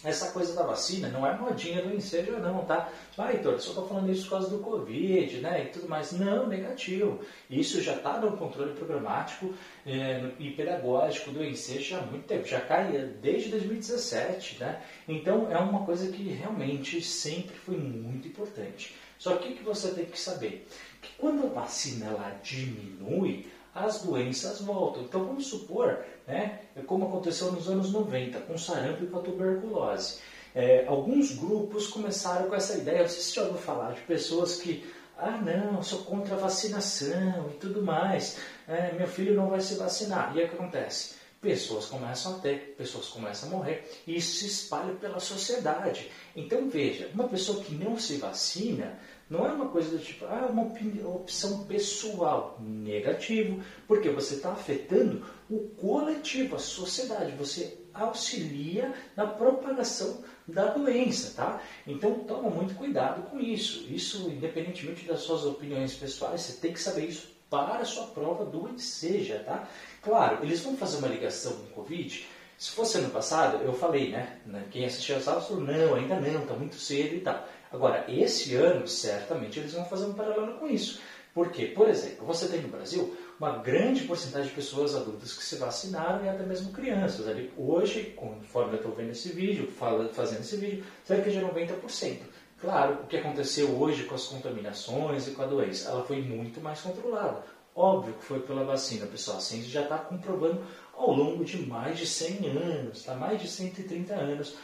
essa 0.03 0.31
coisa 0.31 0.53
da 0.53 0.63
vacina 0.63 1.07
não 1.07 1.25
é 1.25 1.38
modinha 1.38 1.81
do 1.81 1.94
ensejo 1.94 2.33
não, 2.33 2.65
tá? 2.65 2.89
Ah, 3.18 3.31
Heitor, 3.31 3.59
só 3.62 3.69
estou 3.69 3.88
falando 3.88 4.12
isso 4.12 4.24
por 4.24 4.31
causa 4.31 4.50
do 4.50 4.59
Covid, 4.59 5.38
né, 5.38 5.65
e 5.65 5.69
tudo 5.69 5.88
mais. 5.88 6.12
Não, 6.12 6.47
negativo. 6.47 7.21
Isso 7.50 7.81
já 7.81 7.95
está 7.95 8.19
no 8.19 8.35
controle 8.35 8.74
programático 8.74 9.53
é, 9.85 10.31
e 10.39 10.51
pedagógico 10.51 11.31
do 11.31 11.44
ensejo 11.44 11.95
há 11.95 12.01
muito 12.01 12.25
tempo. 12.25 12.45
Já 12.45 12.59
cai 12.59 12.91
desde 13.21 13.50
2017, 13.50 14.59
né? 14.59 14.81
Então, 15.07 15.50
é 15.50 15.57
uma 15.57 15.85
coisa 15.85 16.12
que 16.12 16.24
realmente 16.24 17.01
sempre 17.01 17.56
foi 17.56 17.77
muito 17.77 18.27
importante. 18.27 18.94
Só 19.23 19.37
que 19.37 19.53
o 19.53 19.55
que 19.55 19.63
você 19.63 19.91
tem 19.91 20.03
que 20.03 20.19
saber? 20.19 20.67
Que 21.01 21.09
quando 21.17 21.45
a 21.45 21.61
vacina 21.61 22.07
ela 22.07 22.37
diminui, 22.43 23.49
as 23.73 24.01
doenças 24.01 24.59
voltam. 24.59 25.03
Então 25.03 25.23
vamos 25.23 25.47
supor, 25.47 26.03
né, 26.27 26.59
como 26.85 27.06
aconteceu 27.06 27.49
nos 27.49 27.69
anos 27.69 27.94
90, 27.94 28.42
com 28.42 28.57
sarampo 28.57 29.06
e 29.06 29.07
com 29.07 29.19
a 29.19 29.21
tuberculose. 29.21 30.19
É, 30.53 30.85
alguns 30.87 31.31
grupos 31.37 31.87
começaram 31.87 32.49
com 32.49 32.56
essa 32.56 32.77
ideia, 32.77 33.07
você 33.07 33.33
já 33.33 33.44
ouviu 33.44 33.59
falar 33.59 33.94
de 33.94 34.01
pessoas 34.01 34.57
que, 34.57 34.85
ah 35.18 35.37
não, 35.37 35.81
sou 35.81 35.99
contra 35.99 36.35
a 36.35 36.39
vacinação 36.39 37.49
e 37.49 37.57
tudo 37.61 37.81
mais, 37.81 38.37
é, 38.68 38.92
meu 38.92 39.07
filho 39.07 39.33
não 39.33 39.47
vai 39.47 39.61
se 39.61 39.75
vacinar. 39.75 40.35
E 40.35 40.44
o 40.44 40.49
que 40.49 40.53
acontece? 40.53 41.15
Pessoas 41.44 41.87
começam 41.87 42.37
a 42.37 42.39
ter, 42.39 42.73
pessoas 42.77 43.07
começam 43.07 43.49
a 43.49 43.51
morrer, 43.51 43.83
e 44.07 44.15
isso 44.15 44.37
se 44.37 44.45
espalha 44.45 44.94
pela 44.94 45.19
sociedade. 45.19 46.09
Então 46.33 46.69
veja, 46.69 47.09
uma 47.13 47.27
pessoa 47.27 47.61
que 47.61 47.75
não 47.75 47.99
se 47.99 48.15
vacina, 48.15 48.97
não 49.33 49.47
é 49.47 49.52
uma 49.52 49.68
coisa 49.69 49.97
do 49.97 50.04
tipo, 50.04 50.25
ah, 50.25 50.47
uma 50.47 50.71
opção 51.16 51.66
pessoal. 51.66 52.59
Negativo, 52.61 53.63
porque 53.87 54.09
você 54.09 54.35
está 54.35 54.52
afetando 54.52 55.25
o 55.49 55.69
coletivo, 55.69 56.56
a 56.56 56.59
sociedade. 56.59 57.35
Você 57.35 57.80
auxilia 57.95 58.94
na 59.16 59.25
propagação 59.25 60.23
da 60.47 60.66
doença, 60.66 61.33
tá? 61.35 61.59
Então 61.87 62.19
toma 62.19 62.52
muito 62.52 62.75
cuidado 62.75 63.23
com 63.23 63.40
isso. 63.40 63.87
Isso, 63.92 64.30
independentemente 64.30 65.07
das 65.07 65.21
suas 65.21 65.44
opiniões 65.45 65.95
pessoais, 65.95 66.42
você 66.42 66.54
tem 66.61 66.71
que 66.71 66.80
saber 66.80 67.07
isso 67.07 67.33
para 67.49 67.80
a 67.80 67.85
sua 67.85 68.06
prova 68.07 68.45
do 68.45 68.78
seja, 68.78 69.40
tá? 69.40 69.68
Claro, 70.04 70.44
eles 70.44 70.59
vão 70.59 70.78
fazer 70.78 70.97
uma 70.97 71.07
ligação 71.07 71.54
com 71.54 71.63
o 71.63 71.83
Covid. 71.83 72.23
Se 72.56 72.71
fosse 72.71 72.99
ano 72.99 73.09
passado, 73.09 73.63
eu 73.63 73.73
falei, 73.73 74.09
né? 74.09 74.37
Quem 74.69 74.85
assistiu 74.85 75.18
a 75.18 75.19
sala 75.19 75.42
falou, 75.42 75.63
não, 75.63 75.95
ainda 75.95 76.19
não, 76.19 76.44
está 76.44 76.54
muito 76.54 76.75
cedo 76.75 77.16
e 77.16 77.19
tal. 77.19 77.47
Agora, 77.73 78.06
esse 78.07 78.53
ano, 78.53 78.87
certamente, 78.87 79.59
eles 79.59 79.73
vão 79.73 79.83
fazer 79.85 80.06
um 80.06 80.13
paralelo 80.13 80.59
com 80.59 80.68
isso. 80.68 81.01
Porque, 81.33 81.65
por 81.65 81.89
exemplo, 81.89 82.27
você 82.27 82.47
tem 82.47 82.61
no 82.61 82.68
Brasil 82.68 83.18
uma 83.39 83.57
grande 83.57 84.03
porcentagem 84.03 84.49
de 84.49 84.56
pessoas 84.56 84.95
adultas 84.95 85.33
que 85.33 85.44
se 85.44 85.56
vacinaram 85.56 86.23
e 86.23 86.30
até 86.30 86.44
mesmo 86.44 86.71
crianças. 86.71 87.27
Ali, 87.27 87.51
hoje, 87.57 88.13
conforme 88.15 88.73
eu 88.73 88.77
estou 88.77 88.92
vendo 88.94 89.09
esse 89.09 89.30
vídeo, 89.30 89.68
fazendo 90.13 90.42
esse 90.42 90.56
vídeo, 90.56 90.85
cerca 91.03 91.31
de 91.31 91.39
90%. 91.39 92.19
Claro, 92.61 92.99
o 93.03 93.07
que 93.07 93.18
aconteceu 93.18 93.69
hoje 93.69 94.03
com 94.03 94.13
as 94.13 94.25
contaminações 94.25 95.27
e 95.27 95.31
com 95.31 95.42
a 95.42 95.47
doença, 95.47 95.89
ela 95.89 96.06
foi 96.06 96.21
muito 96.21 96.61
mais 96.61 96.80
controlada. 96.80 97.44
Óbvio 97.75 98.13
que 98.13 98.23
foi 98.23 98.39
pela 98.39 98.63
vacina, 98.63 99.07
pessoal. 99.07 99.37
A 99.37 99.42
ciência 99.42 99.71
já 99.71 99.81
está 99.81 99.97
comprovando 99.97 100.63
ao 100.95 101.11
longo 101.11 101.44
de 101.44 101.57
mais 101.65 101.97
de 101.97 102.06
100 102.06 102.47
anos, 102.49 103.03
tá? 103.03 103.15
mais 103.15 103.42
de 103.42 103.47
130 103.47 104.13
anos, 104.13 104.56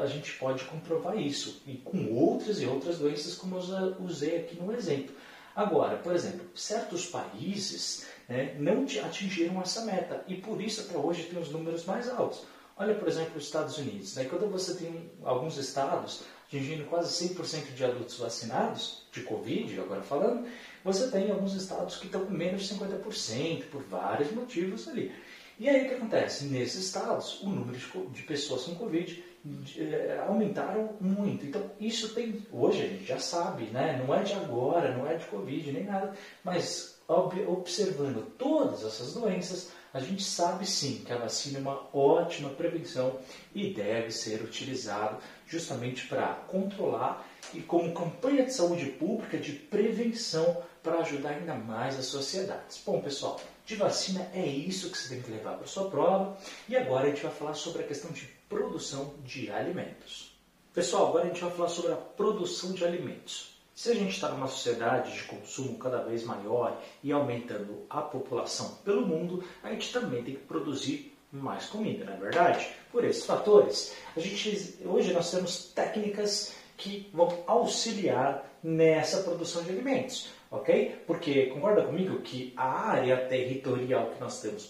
a 0.00 0.06
gente 0.06 0.32
pode 0.34 0.64
comprovar 0.64 1.16
isso, 1.16 1.62
e 1.66 1.76
com 1.76 2.12
outras 2.12 2.60
e 2.60 2.66
outras 2.66 2.98
doenças, 2.98 3.34
como 3.34 3.56
eu 3.56 3.96
usei 4.00 4.38
aqui 4.38 4.60
no 4.60 4.72
exemplo. 4.72 5.14
Agora, 5.54 5.96
por 5.96 6.14
exemplo, 6.14 6.46
certos 6.54 7.06
países 7.06 8.06
né, 8.28 8.54
não 8.58 8.84
atingiram 9.04 9.60
essa 9.60 9.84
meta, 9.84 10.24
e 10.26 10.36
por 10.36 10.60
isso 10.60 10.82
até 10.82 10.96
hoje 10.96 11.24
tem 11.24 11.40
os 11.40 11.50
números 11.50 11.84
mais 11.84 12.08
altos. 12.08 12.42
Olha, 12.76 12.94
por 12.94 13.08
exemplo, 13.08 13.36
os 13.36 13.44
Estados 13.44 13.76
Unidos. 13.76 14.14
Né? 14.14 14.24
Quando 14.24 14.48
você 14.48 14.74
tem 14.74 15.10
alguns 15.24 15.56
estados 15.56 16.22
atingindo 16.46 16.84
quase 16.84 17.28
100% 17.28 17.74
de 17.74 17.84
adultos 17.84 18.18
vacinados, 18.18 19.02
de 19.12 19.22
Covid, 19.22 19.80
agora 19.80 20.00
falando, 20.00 20.48
você 20.84 21.10
tem 21.10 21.30
alguns 21.30 21.54
estados 21.54 21.96
que 21.96 22.06
estão 22.06 22.24
com 22.24 22.32
menos 22.32 22.66
de 22.66 22.74
50%, 22.74 23.64
por 23.64 23.82
vários 23.82 24.30
motivos 24.32 24.88
ali. 24.88 25.12
E 25.58 25.68
aí 25.68 25.84
o 25.84 25.88
que 25.88 25.94
acontece? 25.96 26.44
Nesses 26.44 26.86
estados, 26.86 27.42
o 27.42 27.48
número 27.48 27.76
de 28.12 28.22
pessoas 28.22 28.62
com 28.62 28.76
Covid 28.76 29.24
aumentaram 30.26 30.90
muito. 31.00 31.46
Então, 31.46 31.62
isso 31.80 32.14
tem. 32.14 32.42
Hoje 32.52 32.82
a 32.82 32.86
gente 32.88 33.04
já 33.04 33.18
sabe, 33.18 33.64
né? 33.64 34.02
não 34.04 34.14
é 34.14 34.22
de 34.22 34.34
agora, 34.34 34.96
não 34.96 35.06
é 35.06 35.16
de 35.16 35.24
Covid 35.26 35.72
nem 35.72 35.84
nada, 35.84 36.14
mas 36.44 36.98
observando 37.08 38.22
todas 38.36 38.84
essas 38.84 39.14
doenças, 39.14 39.70
a 39.94 40.00
gente 40.00 40.22
sabe 40.22 40.66
sim 40.66 41.02
que 41.06 41.12
a 41.12 41.16
vacina 41.16 41.58
é 41.58 41.62
uma 41.62 41.88
ótima 41.96 42.50
prevenção 42.50 43.18
e 43.54 43.72
deve 43.72 44.10
ser 44.10 44.42
utilizado 44.42 45.16
justamente 45.46 46.06
para 46.06 46.34
controlar 46.48 47.26
e 47.54 47.60
como 47.60 47.94
campanha 47.94 48.44
de 48.44 48.52
saúde 48.52 48.86
pública 48.86 49.38
de 49.38 49.52
prevenção 49.52 50.62
para 50.82 50.98
ajudar 50.98 51.30
ainda 51.30 51.54
mais 51.54 51.98
as 51.98 52.04
sociedades. 52.04 52.82
Bom, 52.84 53.00
pessoal, 53.00 53.40
de 53.64 53.74
vacina 53.74 54.30
é 54.34 54.44
isso 54.44 54.90
que 54.90 54.98
você 54.98 55.08
tem 55.08 55.22
que 55.22 55.30
levar 55.30 55.56
para 55.56 55.66
sua 55.66 55.90
prova 55.90 56.36
e 56.68 56.76
agora 56.76 57.06
a 57.06 57.10
gente 57.10 57.22
vai 57.22 57.32
falar 57.32 57.54
sobre 57.54 57.82
a 57.82 57.86
questão 57.86 58.10
de 58.10 58.37
produção 58.48 59.14
de 59.24 59.50
alimentos. 59.50 60.36
Pessoal, 60.72 61.08
agora 61.08 61.24
a 61.24 61.26
gente 61.28 61.40
vai 61.42 61.50
falar 61.50 61.68
sobre 61.68 61.92
a 61.92 61.96
produção 61.96 62.72
de 62.72 62.84
alimentos. 62.84 63.58
Se 63.74 63.90
a 63.90 63.94
gente 63.94 64.10
está 64.10 64.28
numa 64.30 64.48
sociedade 64.48 65.12
de 65.12 65.24
consumo 65.24 65.78
cada 65.78 66.02
vez 66.02 66.24
maior 66.24 66.82
e 67.02 67.12
aumentando 67.12 67.86
a 67.88 68.02
população 68.02 68.76
pelo 68.84 69.06
mundo, 69.06 69.44
a 69.62 69.70
gente 69.70 69.92
também 69.92 70.22
tem 70.24 70.34
que 70.34 70.42
produzir 70.42 71.16
mais 71.30 71.66
comida, 71.66 72.04
não 72.04 72.14
é 72.14 72.16
verdade? 72.16 72.68
Por 72.90 73.04
esses 73.04 73.24
fatores, 73.24 73.94
a 74.16 74.20
gente, 74.20 74.78
hoje 74.84 75.12
nós 75.12 75.30
temos 75.30 75.72
técnicas 75.72 76.54
que 76.76 77.10
vão 77.12 77.44
auxiliar 77.46 78.44
nessa 78.62 79.22
produção 79.22 79.62
de 79.62 79.70
alimentos, 79.70 80.30
ok? 80.50 81.02
Porque 81.06 81.46
concorda 81.46 81.84
comigo 81.84 82.20
que 82.20 82.52
a 82.56 82.90
área 82.90 83.28
territorial 83.28 84.10
que 84.10 84.20
nós 84.20 84.40
temos 84.40 84.64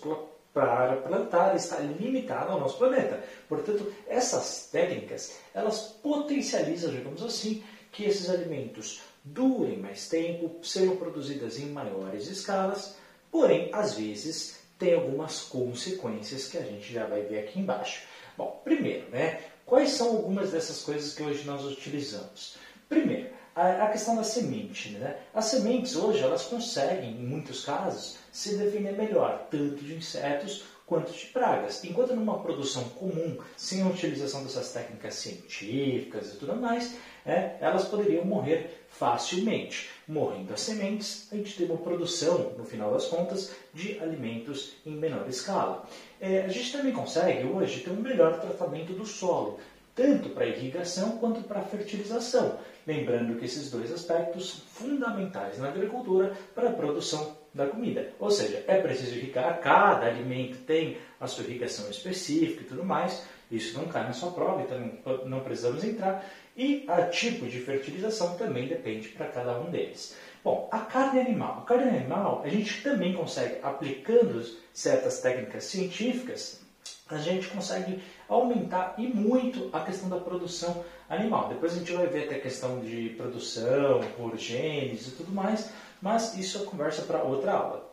para 0.52 0.96
plantar 0.96 1.54
está 1.54 1.78
limitada 1.78 2.52
ao 2.52 2.60
nosso 2.60 2.78
planeta. 2.78 3.22
Portanto, 3.48 3.92
essas 4.06 4.68
técnicas 4.72 5.38
elas 5.54 5.80
potencializam, 6.02 6.90
digamos 6.90 7.22
assim, 7.22 7.62
que 7.92 8.04
esses 8.04 8.28
alimentos 8.28 9.00
durem 9.24 9.78
mais 9.78 10.08
tempo, 10.08 10.56
sejam 10.62 10.96
produzidas 10.96 11.58
em 11.58 11.66
maiores 11.66 12.28
escalas, 12.28 12.96
porém, 13.30 13.70
às 13.72 13.94
vezes, 13.94 14.58
tem 14.78 14.94
algumas 14.94 15.40
consequências 15.40 16.48
que 16.48 16.56
a 16.56 16.62
gente 16.62 16.92
já 16.92 17.06
vai 17.06 17.22
ver 17.22 17.40
aqui 17.40 17.58
embaixo. 17.58 18.06
Bom, 18.36 18.60
primeiro, 18.64 19.08
né, 19.10 19.40
quais 19.66 19.90
são 19.90 20.08
algumas 20.08 20.52
dessas 20.52 20.82
coisas 20.82 21.14
que 21.14 21.22
hoje 21.22 21.44
nós 21.44 21.64
utilizamos? 21.64 22.56
Primeiro, 22.88 23.27
a, 23.58 23.88
questão 23.88 24.14
da 24.16 24.22
semente. 24.22 24.90
Né? 24.90 25.16
As 25.34 25.46
sementes 25.46 25.96
hoje 25.96 26.22
elas 26.22 26.44
conseguem, 26.44 27.10
em 27.10 27.26
muitos 27.26 27.64
casos, 27.64 28.16
se 28.30 28.56
defender 28.56 28.92
melhor, 28.92 29.48
tanto 29.50 29.84
de 29.84 29.94
insetos 29.94 30.64
quanto 30.86 31.12
de 31.12 31.26
pragas. 31.26 31.84
Enquanto 31.84 32.14
numa 32.14 32.38
produção 32.38 32.84
comum, 32.90 33.38
sem 33.56 33.82
a 33.82 33.86
utilização 33.86 34.42
dessas 34.42 34.72
técnicas 34.72 35.14
científicas 35.14 36.32
e 36.32 36.36
tudo 36.38 36.56
mais, 36.56 36.96
é, 37.26 37.56
elas 37.60 37.86
poderiam 37.86 38.24
morrer 38.24 38.86
facilmente. 38.88 39.90
Morrendo 40.08 40.54
as 40.54 40.60
sementes, 40.60 41.28
a 41.30 41.36
gente 41.36 41.54
tem 41.56 41.66
uma 41.66 41.76
produção, 41.76 42.54
no 42.56 42.64
final 42.64 42.90
das 42.92 43.06
contas, 43.06 43.54
de 43.74 44.00
alimentos 44.00 44.72
em 44.86 44.92
menor 44.92 45.28
escala. 45.28 45.86
É, 46.18 46.42
a 46.42 46.48
gente 46.48 46.72
também 46.72 46.92
consegue, 46.92 47.46
hoje, 47.46 47.80
ter 47.80 47.90
um 47.90 47.96
melhor 47.96 48.40
tratamento 48.40 48.94
do 48.94 49.04
solo, 49.04 49.60
tanto 49.98 50.28
para 50.28 50.46
irrigação 50.46 51.18
quanto 51.18 51.42
para 51.42 51.60
fertilização. 51.60 52.56
Lembrando 52.86 53.36
que 53.36 53.46
esses 53.46 53.68
dois 53.68 53.90
aspectos 53.92 54.62
fundamentais 54.72 55.58
na 55.58 55.68
agricultura 55.68 56.32
para 56.54 56.70
a 56.70 56.72
produção 56.72 57.36
da 57.52 57.66
comida. 57.66 58.12
Ou 58.20 58.30
seja, 58.30 58.62
é 58.68 58.80
preciso 58.80 59.16
irrigar, 59.16 59.60
cada 59.60 60.06
alimento 60.06 60.58
tem 60.58 60.98
a 61.20 61.26
sua 61.26 61.42
irrigação 61.42 61.90
específica 61.90 62.62
e 62.62 62.66
tudo 62.66 62.84
mais. 62.84 63.26
Isso 63.50 63.76
não 63.76 63.88
cai 63.88 64.04
na 64.04 64.12
sua 64.12 64.30
prova, 64.30 64.62
então 64.62 65.26
não 65.26 65.40
precisamos 65.40 65.82
entrar. 65.82 66.24
E 66.56 66.86
o 66.88 67.10
tipo 67.10 67.46
de 67.46 67.58
fertilização 67.58 68.36
também 68.36 68.68
depende 68.68 69.08
para 69.08 69.26
cada 69.26 69.58
um 69.58 69.68
deles. 69.68 70.16
Bom, 70.44 70.68
a 70.70 70.78
carne 70.78 71.20
animal. 71.20 71.58
A 71.58 71.66
carne 71.66 71.98
animal, 71.98 72.42
a 72.44 72.48
gente 72.48 72.84
também 72.84 73.14
consegue, 73.14 73.56
aplicando 73.64 74.44
certas 74.72 75.20
técnicas 75.20 75.64
científicas, 75.64 76.60
a 77.08 77.18
gente 77.18 77.48
consegue 77.48 78.02
aumentar 78.28 78.94
e 78.98 79.06
muito 79.06 79.70
a 79.72 79.80
questão 79.80 80.08
da 80.08 80.18
produção 80.18 80.84
animal. 81.08 81.48
Depois 81.48 81.72
a 81.72 81.78
gente 81.78 81.92
vai 81.92 82.06
ver 82.06 82.24
até 82.24 82.36
a 82.36 82.40
questão 82.40 82.80
de 82.80 83.10
produção 83.10 84.00
por 84.16 84.36
genes 84.36 85.08
e 85.08 85.10
tudo 85.12 85.32
mais, 85.32 85.70
mas 86.02 86.36
isso 86.36 86.62
é 86.62 86.64
conversa 86.66 87.02
para 87.02 87.22
outra 87.22 87.52
aula. 87.52 87.90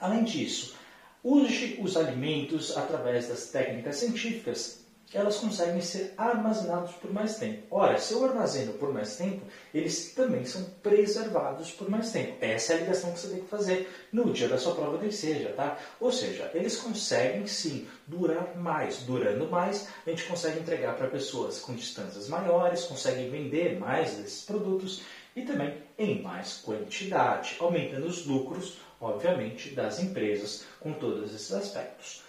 Além 0.00 0.24
disso, 0.24 0.74
use 1.22 1.78
os 1.80 1.96
alimentos 1.96 2.76
através 2.76 3.28
das 3.28 3.50
técnicas 3.50 3.96
científicas 3.96 4.85
elas 5.14 5.36
conseguem 5.36 5.80
ser 5.80 6.14
armazenados 6.16 6.92
por 6.94 7.12
mais 7.12 7.36
tempo. 7.36 7.62
Ora, 7.70 7.98
se 7.98 8.12
eu 8.12 8.24
armazeno 8.24 8.72
por 8.74 8.92
mais 8.92 9.16
tempo, 9.16 9.46
eles 9.72 10.12
também 10.12 10.44
são 10.44 10.64
preservados 10.82 11.70
por 11.70 11.88
mais 11.88 12.10
tempo. 12.10 12.36
Essa 12.40 12.72
é 12.72 12.76
a 12.76 12.78
ligação 12.80 13.12
que 13.12 13.20
você 13.20 13.28
tem 13.28 13.40
que 13.40 13.48
fazer 13.48 13.88
no 14.12 14.32
dia 14.32 14.48
da 14.48 14.58
sua 14.58 14.74
prova 14.74 14.98
de 14.98 15.14
seja, 15.14 15.50
tá? 15.50 15.78
Ou 16.00 16.10
seja, 16.10 16.50
eles 16.54 16.76
conseguem 16.76 17.46
sim 17.46 17.86
durar 18.06 18.56
mais. 18.56 18.98
Durando 18.98 19.48
mais, 19.48 19.88
a 20.06 20.10
gente 20.10 20.24
consegue 20.24 20.60
entregar 20.60 20.96
para 20.96 21.08
pessoas 21.08 21.60
com 21.60 21.74
distâncias 21.74 22.28
maiores, 22.28 22.84
consegue 22.84 23.28
vender 23.28 23.78
mais 23.78 24.16
desses 24.16 24.42
produtos 24.42 25.02
e 25.36 25.42
também 25.42 25.74
em 25.98 26.20
mais 26.22 26.54
quantidade, 26.54 27.56
aumentando 27.60 28.06
os 28.06 28.26
lucros, 28.26 28.78
obviamente, 29.00 29.70
das 29.70 30.02
empresas 30.02 30.64
com 30.80 30.92
todos 30.92 31.32
esses 31.32 31.52
aspectos. 31.52 32.25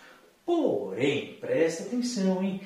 Porém, 0.47 1.33
presta 1.41 1.83
atenção, 1.83 2.41
hein? 2.41 2.61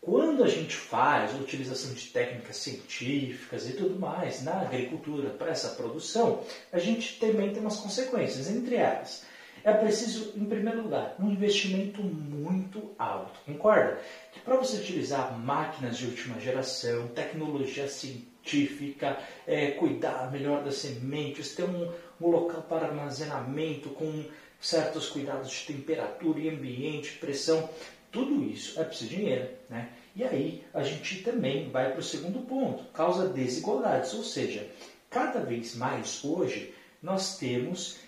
Quando 0.00 0.42
a 0.42 0.48
gente 0.48 0.74
faz 0.74 1.34
a 1.34 1.36
utilização 1.36 1.92
de 1.92 2.06
técnicas 2.06 2.56
científicas 2.56 3.68
e 3.68 3.74
tudo 3.74 4.00
mais 4.00 4.42
na 4.42 4.62
agricultura 4.62 5.28
para 5.28 5.50
essa 5.50 5.74
produção, 5.74 6.42
a 6.72 6.78
gente 6.78 7.20
também 7.20 7.52
tem 7.52 7.60
umas 7.60 7.80
consequências. 7.80 8.48
Entre 8.48 8.76
elas, 8.76 9.26
é 9.62 9.74
preciso, 9.74 10.32
em 10.38 10.46
primeiro 10.46 10.84
lugar, 10.84 11.16
um 11.20 11.30
investimento 11.30 12.02
muito 12.02 12.94
alto. 12.98 13.38
Concorda? 13.44 14.00
Que 14.32 14.40
para 14.40 14.56
você 14.56 14.78
utilizar 14.78 15.38
máquinas 15.38 15.98
de 15.98 16.06
última 16.06 16.40
geração, 16.40 17.08
tecnologia 17.08 17.88
científica, 17.88 19.18
é, 19.46 19.72
cuidar 19.72 20.32
melhor 20.32 20.64
das 20.64 20.76
sementes, 20.76 21.54
ter 21.54 21.64
um, 21.64 21.92
um 22.18 22.28
local 22.28 22.62
para 22.62 22.86
armazenamento 22.86 23.90
com 23.90 24.24
certos 24.60 25.08
cuidados 25.08 25.50
de 25.50 25.66
temperatura 25.74 26.40
e 26.40 26.48
ambiente, 26.48 27.18
pressão, 27.18 27.68
tudo 28.10 28.42
isso 28.44 28.80
é 28.80 28.84
preciso 28.84 29.10
de 29.10 29.16
dinheiro. 29.16 29.48
Né? 29.68 29.88
E 30.16 30.24
aí 30.24 30.64
a 30.74 30.82
gente 30.82 31.22
também 31.22 31.70
vai 31.70 31.90
para 31.90 32.00
o 32.00 32.02
segundo 32.02 32.40
ponto, 32.40 32.84
causa 32.92 33.28
desigualdades, 33.28 34.14
ou 34.14 34.24
seja, 34.24 34.68
cada 35.08 35.40
vez 35.40 35.76
mais 35.76 36.24
hoje 36.24 36.74
nós 37.02 37.38
temos 37.38 37.98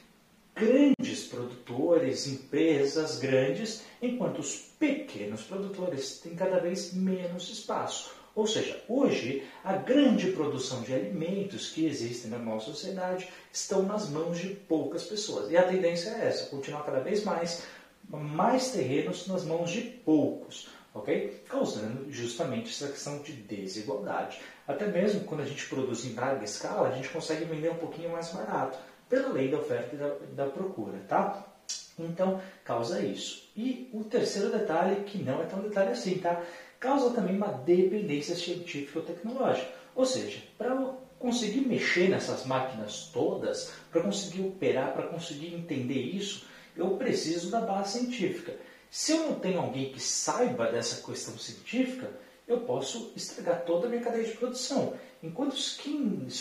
grandes 0.55 1.25
produtores, 1.25 2.27
empresas 2.27 3.19
grandes, 3.19 3.83
enquanto 4.03 4.41
os 4.41 4.57
pequenos 4.79 5.43
produtores 5.43 6.19
têm 6.19 6.35
cada 6.35 6.59
vez 6.59 6.93
menos 6.93 7.49
espaço. 7.49 8.20
Ou 8.41 8.47
seja, 8.47 8.83
hoje 8.89 9.47
a 9.63 9.75
grande 9.75 10.33
produção 10.33 10.81
de 10.81 10.95
alimentos 10.95 11.73
que 11.73 11.85
existem 11.85 12.31
na 12.31 12.39
nossa 12.39 12.65
sociedade 12.65 13.29
estão 13.53 13.83
nas 13.83 14.09
mãos 14.09 14.39
de 14.39 14.49
poucas 14.49 15.05
pessoas. 15.05 15.51
E 15.51 15.59
a 15.59 15.63
tendência 15.63 16.09
é 16.09 16.27
essa, 16.27 16.47
continuar 16.47 16.83
cada 16.85 17.01
vez 17.01 17.23
mais 17.23 17.67
mais 18.09 18.71
terrenos 18.71 19.27
nas 19.27 19.45
mãos 19.45 19.71
de 19.71 19.83
poucos, 19.83 20.71
ok? 20.95 21.45
Causando 21.47 22.11
justamente 22.11 22.71
essa 22.71 22.91
questão 22.91 23.19
de 23.19 23.33
desigualdade. 23.35 24.41
Até 24.67 24.87
mesmo 24.87 25.25
quando 25.25 25.43
a 25.43 25.47
gente 25.47 25.67
produz 25.67 26.07
em 26.07 26.15
larga 26.15 26.43
escala, 26.43 26.89
a 26.89 26.93
gente 26.93 27.11
consegue 27.11 27.45
vender 27.45 27.71
um 27.71 27.77
pouquinho 27.77 28.11
mais 28.11 28.31
barato, 28.31 28.79
pela 29.07 29.29
lei 29.29 29.51
da 29.51 29.59
oferta 29.59 29.95
e 29.95 29.99
da, 29.99 30.45
da 30.45 30.51
procura, 30.51 30.99
tá? 31.07 31.47
Então, 31.99 32.41
causa 32.65 33.03
isso. 33.03 33.51
E 33.55 33.91
o 33.93 34.03
terceiro 34.03 34.51
detalhe, 34.51 35.05
que 35.05 35.19
não 35.19 35.43
é 35.43 35.45
tão 35.45 35.61
detalhe 35.61 35.91
assim, 35.91 36.17
tá? 36.17 36.43
Causa 36.81 37.15
também 37.15 37.37
uma 37.37 37.53
dependência 37.53 38.35
científica 38.35 38.99
ou 38.99 39.05
tecnológica. 39.05 39.69
Ou 39.95 40.07
seja, 40.07 40.43
para 40.57 40.75
conseguir 41.19 41.61
mexer 41.61 42.09
nessas 42.09 42.47
máquinas 42.47 43.11
todas, 43.13 43.71
para 43.93 44.03
conseguir 44.03 44.41
operar, 44.41 44.95
para 44.95 45.07
conseguir 45.07 45.55
entender 45.55 46.01
isso, 46.01 46.47
eu 46.75 46.97
preciso 46.97 47.51
da 47.51 47.61
base 47.61 47.99
científica. 47.99 48.57
Se 48.91 49.13
eu 49.13 49.27
não 49.27 49.35
tenho 49.39 49.61
alguém 49.61 49.93
que 49.93 50.01
saiba 50.01 50.73
dessa 50.73 51.07
questão 51.07 51.37
científica, 51.37 52.11
eu 52.49 52.61
posso 52.61 53.13
estragar 53.15 53.65
toda 53.65 53.87
a 53.87 53.91
minha 53.91 54.03
cadeia 54.03 54.25
de 54.25 54.33
produção. 54.33 54.95
Enquanto 55.23 55.57
se 55.57 55.81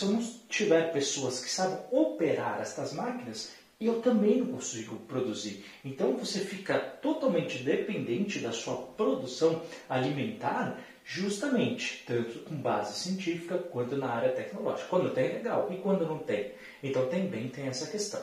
eu 0.02 0.08
não 0.08 0.20
tiver 0.48 0.92
pessoas 0.92 1.44
que 1.44 1.50
sabem 1.50 1.78
operar 1.90 2.60
estas 2.60 2.92
máquinas, 2.92 3.50
eu 3.80 4.02
também 4.02 4.36
não 4.38 4.46
consigo 4.48 4.96
produzir. 4.96 5.64
Então 5.84 6.16
você 6.16 6.40
fica 6.40 6.78
totalmente 6.78 7.62
dependente 7.62 8.38
da 8.38 8.52
sua 8.52 8.76
produção 8.76 9.62
alimentar, 9.88 10.78
justamente 11.04 12.04
tanto 12.06 12.40
com 12.40 12.54
base 12.56 12.98
científica 12.98 13.56
quanto 13.56 13.96
na 13.96 14.10
área 14.10 14.32
tecnológica. 14.32 14.88
Quando 14.88 15.14
tem, 15.14 15.32
legal, 15.32 15.68
e 15.70 15.78
quando 15.78 16.06
não 16.06 16.18
tem? 16.18 16.52
Então 16.82 17.08
também 17.08 17.48
tem 17.48 17.66
essa 17.66 17.86
questão. 17.86 18.20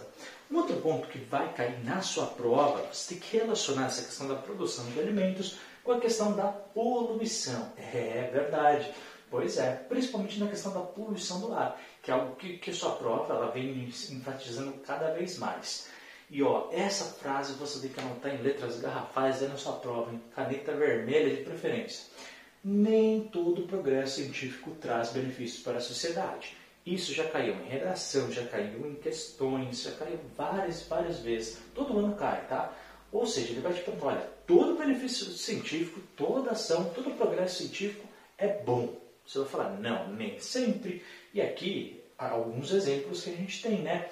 Um 0.49 0.57
outro 0.57 0.77
ponto 0.77 1.07
que 1.07 1.17
vai 1.17 1.51
cair 1.53 1.83
na 1.83 2.01
sua 2.01 2.27
prova, 2.27 2.83
você 2.93 3.15
tem 3.15 3.19
que 3.19 3.37
relacionar 3.37 3.87
essa 3.87 4.03
questão 4.03 4.27
da 4.27 4.35
produção 4.35 4.85
de 4.91 4.99
alimentos 4.99 5.57
com 5.83 5.93
a 5.93 5.99
questão 5.99 6.35
da 6.35 6.47
poluição. 6.47 7.73
É 7.77 8.29
verdade. 8.31 8.91
Pois 9.29 9.57
é, 9.57 9.73
principalmente 9.89 10.39
na 10.39 10.47
questão 10.47 10.71
da 10.71 10.79
poluição 10.79 11.41
do 11.41 11.53
ar, 11.53 11.77
que 12.07 12.11
é 12.11 12.13
algo 12.13 12.37
que, 12.37 12.57
que 12.57 12.71
sua 12.71 12.91
prova 12.91 13.33
ela 13.33 13.51
vem 13.51 13.83
enfatizando 13.83 14.71
cada 14.85 15.11
vez 15.11 15.37
mais. 15.37 15.89
E 16.29 16.41
ó, 16.41 16.69
essa 16.71 17.03
frase 17.03 17.51
você 17.55 17.81
tem 17.81 17.89
que 17.89 17.99
anotar 17.99 18.33
em 18.33 18.41
letras 18.41 18.79
garrafais 18.79 19.43
aí 19.43 19.49
na 19.49 19.57
sua 19.57 19.73
prova, 19.73 20.13
em 20.13 20.19
caneta 20.33 20.71
vermelha 20.71 21.35
de 21.35 21.43
preferência. 21.43 22.05
Nem 22.63 23.25
todo 23.25 23.67
progresso 23.67 24.21
científico 24.21 24.71
traz 24.79 25.09
benefícios 25.09 25.61
para 25.61 25.79
a 25.79 25.81
sociedade. 25.81 26.55
Isso 26.85 27.13
já 27.13 27.27
caiu 27.27 27.55
em 27.55 27.67
redação, 27.67 28.31
já 28.31 28.45
caiu 28.45 28.87
em 28.87 28.95
questões, 28.95 29.81
já 29.83 29.91
caiu 29.91 30.17
várias, 30.37 30.83
várias 30.83 31.19
vezes. 31.19 31.57
Todo 31.75 31.99
ano 31.99 32.15
cai, 32.15 32.47
tá? 32.47 32.73
Ou 33.11 33.27
seja, 33.27 33.51
ele 33.51 33.59
vai 33.59 33.73
te 33.73 33.81
perguntar, 33.81 34.07
olha, 34.07 34.29
todo 34.47 34.77
benefício 34.77 35.25
científico, 35.25 35.99
toda 36.15 36.51
ação, 36.51 36.89
todo 36.95 37.17
progresso 37.17 37.57
científico 37.57 38.07
é 38.37 38.47
bom. 38.47 38.95
Você 39.25 39.39
vai 39.39 39.47
falar, 39.49 39.69
não, 39.71 40.13
nem 40.13 40.39
sempre. 40.39 41.03
E 41.33 41.41
aqui, 41.41 41.97
alguns 42.17 42.71
exemplos 42.71 43.24
que 43.24 43.29
a 43.29 43.36
gente 43.36 43.62
tem, 43.62 43.81
né? 43.81 44.09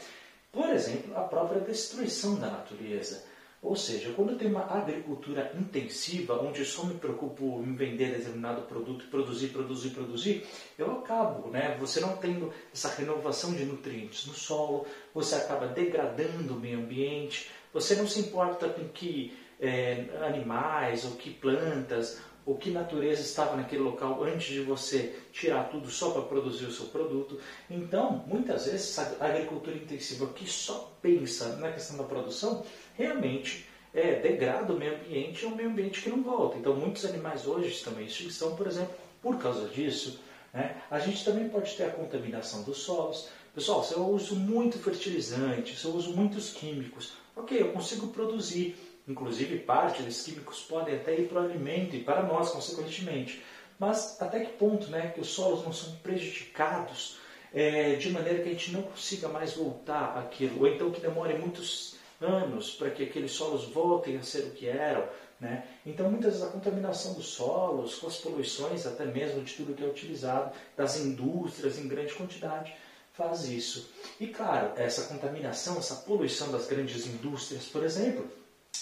Por 0.51 0.69
exemplo, 0.69 1.15
a 1.17 1.21
própria 1.21 1.61
destruição 1.61 2.35
da 2.35 2.49
natureza. 2.49 3.23
Ou 3.61 3.75
seja, 3.75 4.13
quando 4.13 4.37
tenho 4.37 4.51
uma 4.51 4.71
agricultura 4.71 5.51
intensiva, 5.59 6.39
onde 6.39 6.63
só 6.63 6.85
me 6.85 6.93
preocupo 6.93 7.63
em 7.65 7.75
vender 7.75 8.11
determinado 8.11 8.61
produto, 8.61 9.07
produzir, 9.09 9.47
produzir, 9.47 9.89
produzir, 9.89 10.45
eu 10.77 10.91
acabo, 10.99 11.49
né? 11.49 11.75
Você 11.79 11.99
não 11.99 12.15
tendo 12.17 12.53
essa 12.71 12.89
renovação 12.89 13.53
de 13.53 13.65
nutrientes 13.65 14.27
no 14.27 14.33
solo, 14.33 14.85
você 15.13 15.35
acaba 15.35 15.67
degradando 15.67 16.53
o 16.53 16.59
meio 16.59 16.77
ambiente, 16.77 17.49
você 17.73 17.95
não 17.95 18.07
se 18.07 18.19
importa 18.19 18.69
com 18.69 18.87
que 18.89 19.35
é, 19.59 20.05
animais 20.21 21.03
ou 21.03 21.11
que 21.11 21.31
plantas 21.31 22.21
o 22.45 22.55
que 22.55 22.69
natureza 22.69 23.21
estava 23.21 23.55
naquele 23.55 23.81
local 23.81 24.23
antes 24.23 24.53
de 24.53 24.61
você 24.61 25.15
tirar 25.31 25.69
tudo 25.69 25.89
só 25.89 26.11
para 26.11 26.21
produzir 26.21 26.65
o 26.65 26.71
seu 26.71 26.85
produto. 26.87 27.39
Então, 27.69 28.23
muitas 28.27 28.65
vezes, 28.67 28.97
a 28.99 29.25
agricultura 29.25 29.75
intensiva 29.75 30.27
que 30.27 30.47
só 30.47 30.95
pensa 31.01 31.55
na 31.55 31.71
questão 31.71 31.97
da 31.97 32.03
produção, 32.03 32.63
realmente 32.93 33.65
é, 33.93 34.19
degrada 34.19 34.73
o 34.73 34.77
meio 34.77 34.95
ambiente 34.95 35.41
e 35.41 35.45
é 35.45 35.47
um 35.47 35.55
meio 35.55 35.69
ambiente 35.69 36.01
que 36.01 36.09
não 36.09 36.21
volta. 36.21 36.57
Então, 36.57 36.75
muitos 36.75 37.03
animais 37.05 37.47
hoje 37.47 37.69
estão 37.69 37.99
em 37.99 38.05
extinção, 38.05 38.55
por 38.55 38.67
exemplo, 38.67 38.93
por 39.21 39.37
causa 39.39 39.67
disso. 39.69 40.19
Né? 40.53 40.81
A 40.91 40.99
gente 40.99 41.25
também 41.25 41.49
pode 41.49 41.75
ter 41.75 41.85
a 41.85 41.91
contaminação 41.91 42.61
dos 42.61 42.77
solos. 42.77 43.27
Pessoal, 43.55 43.83
se 43.83 43.93
eu 43.93 44.05
uso 44.05 44.35
muito 44.35 44.77
fertilizante, 44.77 45.75
se 45.75 45.85
eu 45.85 45.91
uso 45.91 46.11
muitos 46.15 46.51
químicos, 46.51 47.13
ok, 47.35 47.59
eu 47.59 47.71
consigo 47.71 48.07
produzir 48.07 48.75
Inclusive, 49.07 49.59
parte 49.59 50.01
desses 50.01 50.25
químicos 50.25 50.61
podem 50.61 50.95
até 50.95 51.13
ir 51.13 51.27
para 51.27 51.41
o 51.41 51.45
alimento 51.45 51.95
e 51.95 52.03
para 52.03 52.23
nós, 52.23 52.49
consequentemente. 52.49 53.43
Mas 53.77 54.19
até 54.19 54.39
que 54.39 54.53
ponto 54.53 54.87
né, 54.89 55.11
que 55.13 55.21
os 55.21 55.27
solos 55.27 55.63
não 55.63 55.73
são 55.73 55.95
prejudicados 55.97 57.17
é, 57.53 57.95
de 57.95 58.09
maneira 58.09 58.41
que 58.41 58.49
a 58.49 58.51
gente 58.51 58.71
não 58.71 58.81
consiga 58.81 59.27
mais 59.27 59.53
voltar 59.53 60.17
àquilo, 60.17 60.61
ou 60.61 60.67
então 60.67 60.91
que 60.91 61.01
demore 61.01 61.37
muitos 61.37 61.95
anos 62.19 62.71
para 62.71 62.89
que 62.89 63.03
aqueles 63.03 63.31
solos 63.31 63.65
voltem 63.65 64.17
a 64.17 64.23
ser 64.23 64.45
o 64.45 64.51
que 64.51 64.67
eram. 64.67 65.07
Né? 65.39 65.65
Então, 65.85 66.09
muitas 66.09 66.33
vezes 66.33 66.47
a 66.47 66.51
contaminação 66.51 67.13
dos 67.13 67.27
solos, 67.27 67.95
com 67.95 68.07
as 68.07 68.17
poluições 68.17 68.85
até 68.85 69.05
mesmo 69.05 69.43
de 69.43 69.53
tudo 69.53 69.73
que 69.73 69.83
é 69.83 69.87
utilizado, 69.87 70.55
das 70.75 70.97
indústrias 70.97 71.77
em 71.77 71.87
grande 71.87 72.13
quantidade, 72.13 72.73
faz 73.13 73.45
isso. 73.45 73.89
E 74.19 74.27
claro, 74.27 74.71
essa 74.75 75.07
contaminação, 75.07 75.77
essa 75.77 75.95
poluição 75.95 76.51
das 76.51 76.67
grandes 76.67 77.05
indústrias, 77.05 77.65
por 77.65 77.83
exemplo, 77.83 78.29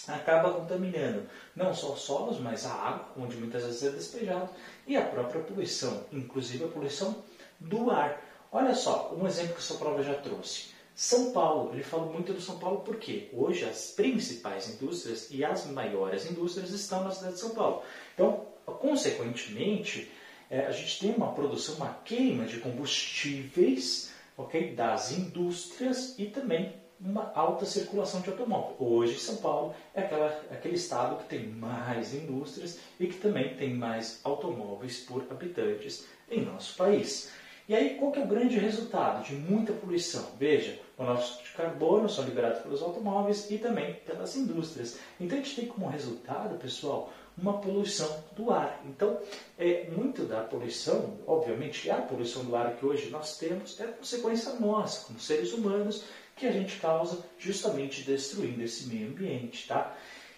acaba 0.07 0.53
contaminando 0.53 1.23
não 1.55 1.73
só 1.73 1.93
os 1.93 2.01
solos, 2.01 2.39
mas 2.39 2.65
a 2.65 2.73
água, 2.73 3.07
onde 3.17 3.37
muitas 3.37 3.63
vezes 3.63 3.83
é 3.83 3.89
despejado, 3.89 4.49
e 4.87 4.95
a 4.95 5.01
própria 5.01 5.41
poluição, 5.41 6.05
inclusive 6.11 6.65
a 6.65 6.67
poluição 6.67 7.23
do 7.59 7.89
ar. 7.91 8.21
Olha 8.51 8.75
só, 8.75 9.13
um 9.17 9.25
exemplo 9.25 9.53
que 9.53 9.59
a 9.59 9.63
sua 9.63 9.77
prova 9.77 10.03
já 10.03 10.13
trouxe. 10.15 10.73
São 10.95 11.31
Paulo, 11.31 11.73
ele 11.73 11.83
fala 11.83 12.05
muito 12.05 12.33
do 12.33 12.41
São 12.41 12.59
Paulo 12.59 12.81
porque 12.81 13.29
hoje 13.33 13.65
as 13.65 13.91
principais 13.91 14.69
indústrias 14.69 15.27
e 15.31 15.43
as 15.43 15.65
maiores 15.65 16.29
indústrias 16.29 16.69
estão 16.69 17.03
na 17.03 17.11
cidade 17.11 17.33
de 17.33 17.39
São 17.39 17.49
Paulo. 17.49 17.81
Então, 18.13 18.45
consequentemente, 18.65 20.11
é, 20.51 20.67
a 20.67 20.71
gente 20.71 20.99
tem 20.99 21.15
uma 21.15 21.33
produção, 21.33 21.75
uma 21.75 21.97
queima 22.05 22.45
de 22.45 22.59
combustíveis 22.59 24.11
okay, 24.37 24.75
das 24.75 25.11
indústrias 25.11 26.13
e 26.19 26.25
também 26.25 26.73
uma 27.03 27.31
alta 27.35 27.65
circulação 27.65 28.21
de 28.21 28.29
automóvel. 28.29 28.75
Hoje, 28.79 29.19
São 29.19 29.35
Paulo 29.37 29.75
é 29.93 30.01
aquela, 30.01 30.27
aquele 30.49 30.75
estado 30.75 31.17
que 31.17 31.29
tem 31.29 31.47
mais 31.47 32.13
indústrias 32.13 32.79
e 32.99 33.07
que 33.07 33.19
também 33.19 33.55
tem 33.55 33.73
mais 33.73 34.21
automóveis 34.23 35.01
por 35.01 35.25
habitantes 35.29 36.05
em 36.31 36.45
nosso 36.45 36.77
país. 36.77 37.31
E 37.67 37.73
aí, 37.73 37.95
qual 37.95 38.11
que 38.11 38.19
é 38.19 38.23
o 38.23 38.27
grande 38.27 38.57
resultado 38.57 39.23
de 39.23 39.35
muita 39.35 39.71
poluição? 39.71 40.25
Veja, 40.37 40.79
monóxido 40.97 41.43
de 41.43 41.51
carbono 41.51 42.09
são 42.09 42.25
liberados 42.25 42.61
pelos 42.61 42.81
automóveis 42.81 43.49
e 43.49 43.57
também 43.57 43.93
pelas 44.05 44.35
indústrias. 44.35 44.99
Então, 45.19 45.37
a 45.37 45.41
gente 45.41 45.55
tem 45.55 45.65
como 45.67 45.87
resultado, 45.87 46.57
pessoal, 46.57 47.09
uma 47.37 47.59
poluição 47.59 48.23
do 48.35 48.51
ar. 48.51 48.81
Então, 48.85 49.17
é, 49.57 49.89
muito 49.89 50.23
da 50.25 50.41
poluição, 50.41 51.17
obviamente, 51.25 51.89
a 51.89 52.01
poluição 52.01 52.43
do 52.43 52.55
ar 52.55 52.75
que 52.75 52.85
hoje 52.85 53.09
nós 53.09 53.37
temos 53.37 53.79
é 53.79 53.87
consequência 53.87 54.53
nossa, 54.55 55.05
como 55.05 55.19
seres 55.19 55.53
humanos, 55.53 56.03
que 56.35 56.47
a 56.47 56.51
gente 56.51 56.77
causa 56.79 57.23
justamente 57.37 58.01
destruindo 58.03 58.63
esse 58.63 58.87
meio 58.87 59.09
ambiente, 59.09 59.67
tá? 59.67 59.95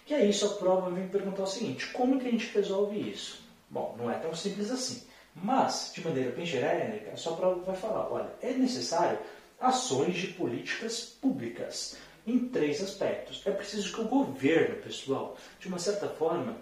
E 0.08 0.14
aí 0.14 0.32
sua 0.34 0.56
prova 0.56 0.92
vem 0.92 1.08
perguntar 1.08 1.44
o 1.44 1.48
seguinte, 1.48 1.88
como 1.88 2.20
que 2.20 2.28
a 2.28 2.32
gente 2.32 2.52
resolve 2.54 3.00
isso? 3.00 3.44
Bom, 3.70 3.96
não 3.98 4.12
é 4.12 4.16
tão 4.16 4.36
simples 4.36 4.70
assim, 4.70 5.04
mas, 5.34 5.92
de 5.94 6.06
maneira 6.06 6.32
bem 6.32 6.46
genérica, 6.46 7.12
a 7.12 7.18
sua 7.18 7.36
prova 7.36 7.62
vai 7.62 7.76
falar, 7.76 8.12
olha, 8.12 8.32
é 8.42 8.52
necessário 8.52 9.20
ações 9.60 10.16
de 10.16 10.28
políticas 10.28 11.02
públicas 11.02 11.98
em 12.26 12.48
três 12.50 12.82
aspectos. 12.82 13.42
É 13.46 13.52
preciso 13.52 13.94
que 13.94 14.02
o 14.02 14.08
governo, 14.08 14.82
pessoal, 14.82 15.38
de 15.60 15.68
uma 15.68 15.80
certa 15.80 16.08
forma, 16.08 16.56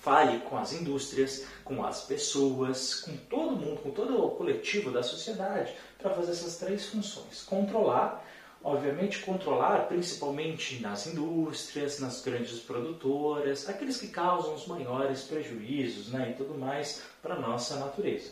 fale 0.00 0.40
com 0.40 0.56
as 0.58 0.72
indústrias, 0.72 1.44
com 1.64 1.84
as 1.84 2.04
pessoas, 2.04 2.96
com 2.96 3.16
todo 3.16 3.56
mundo, 3.56 3.80
com 3.80 3.90
todo 3.90 4.24
o 4.24 4.30
coletivo 4.32 4.90
da 4.90 5.02
sociedade, 5.02 5.72
para 5.98 6.14
fazer 6.14 6.32
essas 6.32 6.56
três 6.58 6.86
funções: 6.86 7.42
controlar, 7.42 8.24
obviamente, 8.64 9.20
controlar 9.20 9.88
principalmente 9.88 10.80
nas 10.80 11.06
indústrias, 11.06 11.98
nas 11.98 12.20
grandes 12.20 12.60
produtoras, 12.60 13.68
aqueles 13.68 13.96
que 13.96 14.08
causam 14.08 14.54
os 14.54 14.66
maiores 14.66 15.22
prejuízos 15.22 16.08
né, 16.08 16.30
e 16.30 16.34
tudo 16.34 16.58
mais 16.58 17.02
para 17.20 17.34
a 17.34 17.38
nossa 17.38 17.76
natureza. 17.76 18.30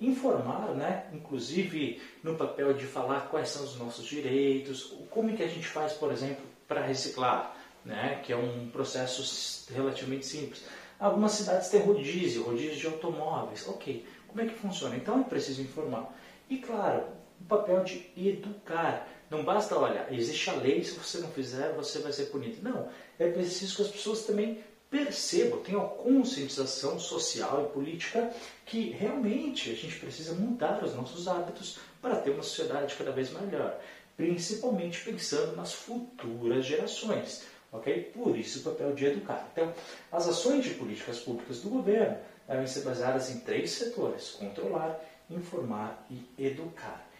Informar, 0.00 0.74
né, 0.74 1.06
inclusive 1.12 2.00
no 2.22 2.34
papel 2.34 2.74
de 2.74 2.86
falar 2.86 3.28
quais 3.28 3.48
são 3.48 3.64
os 3.64 3.76
nossos 3.76 4.06
direitos, 4.06 4.94
como 5.10 5.30
é 5.30 5.32
que 5.34 5.42
a 5.42 5.48
gente 5.48 5.66
faz, 5.66 5.92
por 5.92 6.12
exemplo, 6.12 6.44
para 6.66 6.82
reciclar, 6.82 7.56
né, 7.84 8.20
que 8.22 8.32
é 8.32 8.36
um 8.36 8.68
processo 8.70 9.72
relativamente 9.72 10.26
simples. 10.26 10.64
Algumas 10.98 11.32
cidades 11.32 11.68
têm 11.68 11.80
rodízio, 11.82 12.44
rodízio 12.44 12.76
de 12.76 12.86
automóveis. 12.86 13.66
Ok, 13.68 14.06
como 14.28 14.40
é 14.40 14.46
que 14.46 14.54
funciona? 14.54 14.94
Então 14.94 15.20
é 15.20 15.24
preciso 15.24 15.60
informar. 15.60 16.16
E 16.48 16.58
claro, 16.58 17.04
o 17.42 17.44
papel 17.44 17.82
de 17.84 18.10
educar. 18.16 19.08
Não 19.28 19.44
basta, 19.44 19.76
olha, 19.78 20.06
existe 20.10 20.48
a 20.50 20.54
lei, 20.54 20.84
se 20.84 20.92
você 20.92 21.18
não 21.18 21.28
fizer, 21.30 21.72
você 21.72 21.98
vai 21.98 22.12
ser 22.12 22.26
punido. 22.26 22.62
Não, 22.62 22.88
é 23.18 23.28
preciso 23.30 23.76
que 23.76 23.82
as 23.82 23.88
pessoas 23.88 24.22
também 24.24 24.62
percebam, 24.90 25.60
tenham 25.60 25.88
conscientização 25.88 27.00
social 27.00 27.64
e 27.64 27.72
política 27.72 28.30
que 28.66 28.90
realmente 28.90 29.70
a 29.70 29.74
gente 29.74 29.98
precisa 29.98 30.34
mudar 30.34 30.84
os 30.84 30.94
nossos 30.94 31.26
hábitos 31.26 31.78
para 32.00 32.16
ter 32.16 32.30
uma 32.30 32.42
sociedade 32.42 32.94
cada 32.94 33.10
vez 33.10 33.32
melhor, 33.32 33.80
principalmente 34.16 35.02
pensando 35.02 35.56
nas 35.56 35.72
futuras 35.72 36.66
gerações. 36.66 37.44
ok? 37.72 38.12
Por 38.14 38.36
isso 38.36 38.58
o 38.58 38.70
papel 38.70 38.94
de 38.94 39.06
educar. 39.06 39.48
Então, 39.52 39.72
as 40.10 40.28
ações 40.28 40.62
de 40.62 40.74
políticas 40.74 41.20
públicas 41.20 41.62
do 41.62 41.70
governo 41.70 42.18
devem 42.46 42.66
ser 42.66 42.82
baseadas 42.82 43.30
em 43.30 43.40
três 43.40 43.70
setores: 43.70 44.32
controlar, 44.32 45.00
informar 45.30 46.06
e 46.10 46.44
educar. 46.44 47.11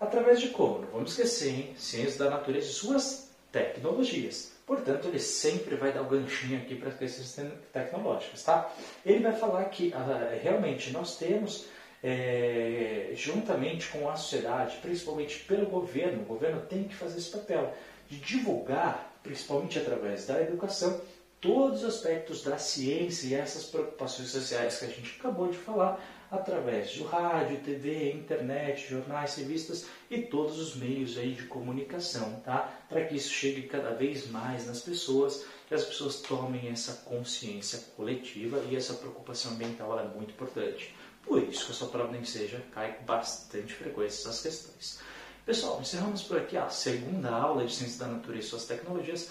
Através 0.00 0.40
de 0.40 0.48
como? 0.48 0.78
Não 0.78 0.88
vamos 0.88 1.10
esquecer, 1.10 1.50
hein? 1.50 1.74
Ciências 1.76 2.16
da 2.16 2.30
natureza 2.30 2.66
e 2.66 2.72
suas 2.72 3.30
tecnologias. 3.52 4.52
Portanto, 4.66 5.08
ele 5.08 5.18
sempre 5.18 5.76
vai 5.76 5.92
dar 5.92 6.00
o 6.00 6.06
um 6.06 6.08
ganchinho 6.08 6.58
aqui 6.58 6.74
para 6.74 6.88
as 6.88 6.96
questões 6.96 7.52
tecnológicas, 7.70 8.42
tá? 8.42 8.72
Ele 9.04 9.22
vai 9.22 9.32
falar 9.32 9.64
que 9.64 9.92
ah, 9.92 10.38
realmente 10.42 10.90
nós 10.90 11.18
temos, 11.18 11.66
é, 12.02 13.10
juntamente 13.14 13.88
com 13.88 14.08
a 14.08 14.16
sociedade, 14.16 14.78
principalmente 14.80 15.40
pelo 15.40 15.66
governo, 15.66 16.22
o 16.22 16.24
governo 16.24 16.62
tem 16.62 16.84
que 16.84 16.94
fazer 16.94 17.18
esse 17.18 17.30
papel 17.30 17.74
de 18.08 18.18
divulgar, 18.20 19.18
principalmente 19.22 19.78
através 19.78 20.26
da 20.26 20.40
educação, 20.40 21.00
todos 21.40 21.82
os 21.82 21.96
aspectos 21.96 22.42
da 22.42 22.56
ciência 22.56 23.26
e 23.26 23.34
essas 23.34 23.64
preocupações 23.64 24.30
sociais 24.30 24.78
que 24.78 24.84
a 24.86 24.88
gente 24.88 25.16
acabou 25.18 25.48
de 25.48 25.58
falar 25.58 26.00
através 26.30 26.96
do 26.96 27.04
rádio, 27.04 27.60
TV, 27.60 28.12
internet, 28.12 28.88
jornais, 28.88 29.34
revistas 29.34 29.86
e 30.10 30.22
todos 30.22 30.58
os 30.58 30.76
meios 30.76 31.18
aí 31.18 31.34
de 31.34 31.44
comunicação, 31.44 32.40
tá? 32.44 32.72
Para 32.88 33.04
que 33.04 33.16
isso 33.16 33.32
chegue 33.32 33.62
cada 33.62 33.90
vez 33.90 34.30
mais 34.30 34.66
nas 34.66 34.80
pessoas, 34.80 35.44
que 35.66 35.74
as 35.74 35.84
pessoas 35.84 36.20
tomem 36.20 36.68
essa 36.68 36.92
consciência 37.04 37.80
coletiva 37.96 38.62
e 38.70 38.76
essa 38.76 38.94
preocupação 38.94 39.52
ambiental 39.52 39.98
é 39.98 40.04
muito 40.04 40.30
importante. 40.30 40.94
Por 41.24 41.42
isso 41.42 41.66
que 41.66 41.72
a 41.72 41.74
sua 41.74 41.88
prova 41.88 42.12
nem 42.12 42.24
seja 42.24 42.62
cai 42.72 42.94
com 42.94 43.04
bastante 43.04 43.74
frequência 43.74 44.22
essas 44.22 44.40
questões. 44.40 45.00
Pessoal, 45.44 45.80
encerramos 45.80 46.22
por 46.22 46.38
aqui 46.38 46.56
a 46.56 46.68
segunda 46.68 47.30
aula 47.30 47.64
de 47.64 47.74
Ciência 47.74 47.98
da 47.98 48.06
Natureza 48.06 48.46
e 48.46 48.50
suas 48.50 48.66
tecnologias. 48.66 49.30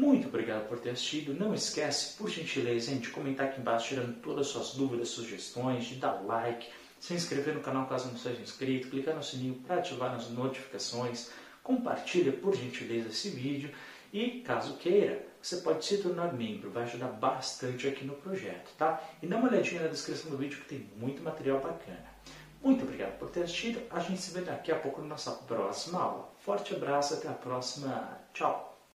Muito 0.00 0.28
obrigado 0.28 0.66
por 0.66 0.78
ter 0.78 0.90
assistido. 0.90 1.34
Não 1.34 1.52
esquece, 1.52 2.16
por 2.16 2.30
gentileza, 2.30 2.90
de 2.94 3.10
comentar 3.10 3.48
aqui 3.48 3.60
embaixo, 3.60 3.88
tirando 3.88 4.18
todas 4.22 4.46
as 4.46 4.52
suas 4.52 4.72
dúvidas, 4.72 5.10
sugestões, 5.10 5.84
de 5.84 5.96
dar 5.96 6.24
like, 6.24 6.66
se 6.98 7.12
inscrever 7.12 7.54
no 7.54 7.60
canal 7.60 7.86
caso 7.86 8.08
não 8.08 8.16
seja 8.16 8.40
inscrito, 8.40 8.88
clicar 8.88 9.14
no 9.14 9.22
sininho 9.22 9.56
para 9.56 9.76
ativar 9.76 10.14
as 10.14 10.30
notificações, 10.30 11.30
compartilha 11.62 12.32
por 12.32 12.56
gentileza 12.56 13.10
esse 13.10 13.28
vídeo 13.28 13.70
e, 14.10 14.40
caso 14.40 14.78
queira, 14.78 15.22
você 15.42 15.58
pode 15.58 15.84
se 15.84 15.98
tornar 15.98 16.32
membro, 16.32 16.70
vai 16.70 16.84
ajudar 16.84 17.08
bastante 17.08 17.86
aqui 17.86 18.02
no 18.02 18.14
projeto, 18.14 18.70
tá? 18.78 19.02
E 19.22 19.26
dá 19.26 19.36
uma 19.36 19.50
olhadinha 19.50 19.82
na 19.82 19.88
descrição 19.88 20.30
do 20.30 20.38
vídeo 20.38 20.60
que 20.60 20.68
tem 20.76 20.90
muito 20.96 21.22
material 21.22 21.60
bacana. 21.60 22.06
Muito 22.62 22.84
obrigado 22.84 23.18
por 23.18 23.28
ter 23.28 23.42
assistido. 23.42 23.82
A 23.90 24.00
gente 24.00 24.22
se 24.22 24.32
vê 24.32 24.40
daqui 24.40 24.72
a 24.72 24.76
pouco 24.76 25.02
na 25.02 25.08
nossa 25.08 25.32
próxima 25.32 26.00
aula. 26.00 26.32
Forte 26.38 26.74
abraço, 26.74 27.12
até 27.12 27.28
a 27.28 27.32
próxima. 27.32 28.18
Tchau! 28.32 28.69